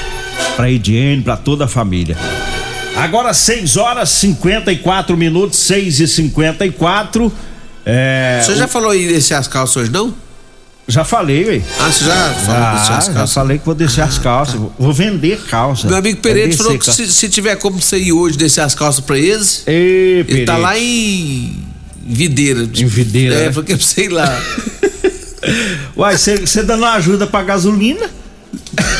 pra 0.56 0.68
Ediene, 0.68 1.22
pra 1.22 1.36
toda 1.36 1.66
a 1.66 1.68
família. 1.68 2.16
Agora 2.96 3.32
6 3.32 3.76
horas 3.76 4.08
54 4.08 5.16
minutos, 5.16 5.60
6 5.60 6.00
e 6.00 6.08
54 6.08 7.32
é, 7.84 8.40
Você 8.42 8.56
já 8.56 8.66
falou 8.66 8.92
em 8.92 9.06
descer 9.06 9.34
as 9.34 9.46
calças 9.46 9.76
hoje, 9.76 9.92
não? 9.92 10.12
Já 10.88 11.04
falei, 11.04 11.44
ué. 11.44 11.62
Ah, 11.80 11.90
você 11.90 12.04
já 12.04 12.14
falou 12.34 12.60
Ah, 12.62 12.72
as 12.98 13.06
já 13.06 13.26
falei 13.26 13.58
que 13.58 13.64
vou 13.66 13.74
descer 13.74 14.02
as 14.02 14.18
calças. 14.18 14.54
Vou- 14.54 14.72
Vou 14.78 14.92
vender 14.92 15.36
calça. 15.50 15.88
Meu 15.88 15.96
amigo 15.96 16.18
É 16.18 16.22
Pereira 16.22 16.48
descer 16.48 16.62
falou 16.62 16.78
que 16.78 16.92
se, 16.92 17.08
se 17.12 17.28
tiver 17.28 17.56
como 17.56 17.82
você 17.82 17.98
ir 17.98 18.12
hoje 18.12 18.36
descer 18.38 18.60
as 18.60 18.74
calças 18.74 19.04
pra 19.04 19.18
eles, 19.18 19.64
Ei, 19.66 20.20
ele 20.20 20.22
tá 20.44 20.52
Pereira. 20.54 20.56
lá 20.58 20.78
em 20.78 21.58
Videira. 22.06 22.60
Em 22.62 22.86
Videira, 22.86 23.34
É, 23.34 23.38
né? 23.46 23.52
falou 23.52 23.64
que 23.64 23.72
eu 23.72 23.80
sei 23.80 24.08
lá. 24.08 24.40
Uai, 25.96 26.16
você 26.16 26.62
dando 26.62 26.80
uma 26.84 26.92
ajuda 26.92 27.26
pra 27.26 27.42
gasolina? 27.42 28.08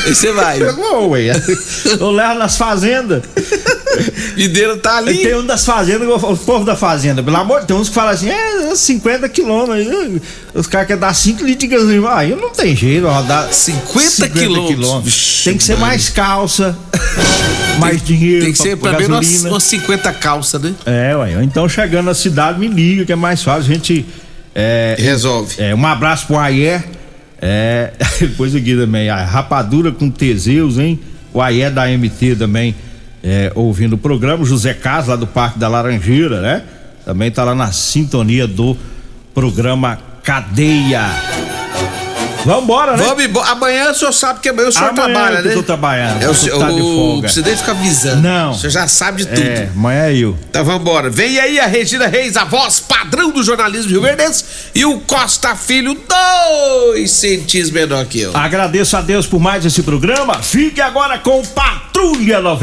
Aí 0.05 0.13
você 0.15 0.31
vai. 0.31 0.59
Não, 0.75 1.09
ué. 1.11 1.27
Eu 1.99 2.11
levo 2.11 2.33
nas 2.39 2.57
fazendas. 2.57 3.23
Videira 4.35 4.77
tá 4.77 4.97
ali. 4.97 5.17
Tem 5.17 5.35
um 5.35 5.45
das 5.45 5.65
fazendas, 5.65 6.07
o 6.07 6.37
povo 6.37 6.65
da 6.65 6.75
fazenda, 6.75 7.21
pelo 7.23 7.37
amor 7.37 7.61
de 7.61 7.67
Deus, 7.67 7.67
tem 7.67 7.77
uns 7.77 7.89
que 7.89 7.95
falam 7.95 8.11
assim, 8.11 8.29
é 8.29 8.75
50 8.75 9.27
quilômetros. 9.29 10.21
Os 10.53 10.67
caras 10.67 10.87
querem 10.87 10.99
dar 11.01 11.13
5 11.13 11.43
litros 11.43 11.57
de 11.59 11.67
gasolina. 11.67 12.13
Aí 12.15 12.35
não 12.35 12.51
tem 12.51 12.75
jeito, 12.75 13.07
rodar 13.07 13.51
50 13.51 14.29
quilômetros. 14.29 15.03
Vixe, 15.03 15.43
Tem 15.45 15.57
que 15.57 15.63
ser 15.63 15.77
mais 15.77 16.09
calça, 16.09 16.77
mais 17.79 18.03
dinheiro. 18.03 18.45
Tem 18.45 18.53
que 18.53 18.57
ser 18.57 18.77
pra, 18.77 18.91
pelo 18.93 18.95
pra 18.95 18.99
menos 18.99 19.17
umas, 19.17 19.25
gasolina. 19.27 19.49
umas 19.53 19.63
50 19.63 20.13
calças, 20.13 20.61
né? 20.61 20.73
É, 20.85 21.15
ué. 21.15 21.43
Então 21.43 21.67
chegando 21.67 22.05
na 22.05 22.13
cidade, 22.13 22.59
me 22.59 22.67
liga, 22.67 23.05
que 23.05 23.11
é 23.11 23.15
mais 23.15 23.43
fácil. 23.43 23.71
A 23.71 23.75
gente. 23.75 24.05
É, 24.53 24.95
Resolve. 24.97 25.55
É, 25.59 25.75
um 25.75 25.85
abraço 25.85 26.27
pro 26.27 26.37
Ayer. 26.37 26.83
É, 27.41 27.91
depois 28.19 28.55
aqui 28.55 28.75
também, 28.75 29.09
a 29.09 29.23
Rapadura 29.23 29.91
com 29.91 30.09
Teseus, 30.09 30.77
hein? 30.77 30.99
O 31.33 31.41
Ayer 31.41 31.71
da 31.71 31.85
MT 31.87 32.35
também, 32.35 32.75
é, 33.27 33.51
ouvindo 33.55 33.93
o 33.93 33.97
programa. 33.97 34.45
José 34.45 34.73
Carlos, 34.73 35.07
lá 35.07 35.15
do 35.17 35.27
Parque 35.27 35.59
da 35.59 35.67
Laranjeira, 35.67 36.41
né? 36.41 36.63
Também 37.03 37.29
tá 37.29 37.43
lá 37.43 37.53
na 37.53 37.71
sintonia 37.73 38.47
do 38.47 38.77
programa 39.33 39.99
Cadeia. 40.23 41.11
Vambora, 42.47 42.95
né? 42.95 43.03
Vamos 43.03 43.25
embora. 43.25 43.49
Amanhã 43.49 43.91
o 43.91 43.93
senhor 43.93 44.13
sabe 44.13 44.39
que 44.39 44.47
amanhã 44.47 44.69
o 44.69 44.71
senhor 44.71 44.89
Amanhã 44.89 45.13
trabalha, 45.13 45.41
né? 45.41 45.51
eu 45.51 45.55
tô 45.55 45.63
trabalhando. 45.63 46.23
É 46.23 46.29
o 46.29 46.31
eu 46.47 46.59
tá 46.59 46.71
de 46.71 46.79
folga. 46.79 47.29
Ficar 47.29 47.71
avisando. 47.71 48.21
Não. 48.21 48.51
O 48.51 48.55
senhor 48.55 48.71
já 48.71 48.87
sabe 48.87 49.25
de 49.25 49.27
tudo. 49.27 49.41
É, 49.41 49.69
amanhã 49.75 50.03
é 50.05 50.15
eu. 50.15 50.37
Então 50.49 50.63
vambora. 50.63 51.09
Vem 51.09 51.37
aí 51.39 51.59
a 51.59 51.65
Regina 51.65 52.07
Reis, 52.07 52.37
a 52.37 52.45
voz 52.45 52.79
padrão 52.79 53.31
do 53.31 53.43
jornalismo 53.43 53.91
Rio 53.91 54.01
Verdense, 54.01 54.45
e 54.73 54.85
o 54.85 54.99
Costa 55.01 55.55
Filho, 55.57 55.97
dois 56.07 57.11
centímetros 57.11 57.71
menor 57.71 58.05
que 58.05 58.21
eu. 58.21 58.31
Agradeço 58.35 58.95
a 58.95 59.01
Deus 59.01 59.27
por 59.27 59.41
mais 59.41 59.65
esse 59.65 59.83
programa. 59.83 60.41
Fique 60.41 60.79
agora 60.79 61.19
com 61.19 61.43
Patrulha 61.43 62.39
90. 62.39 62.55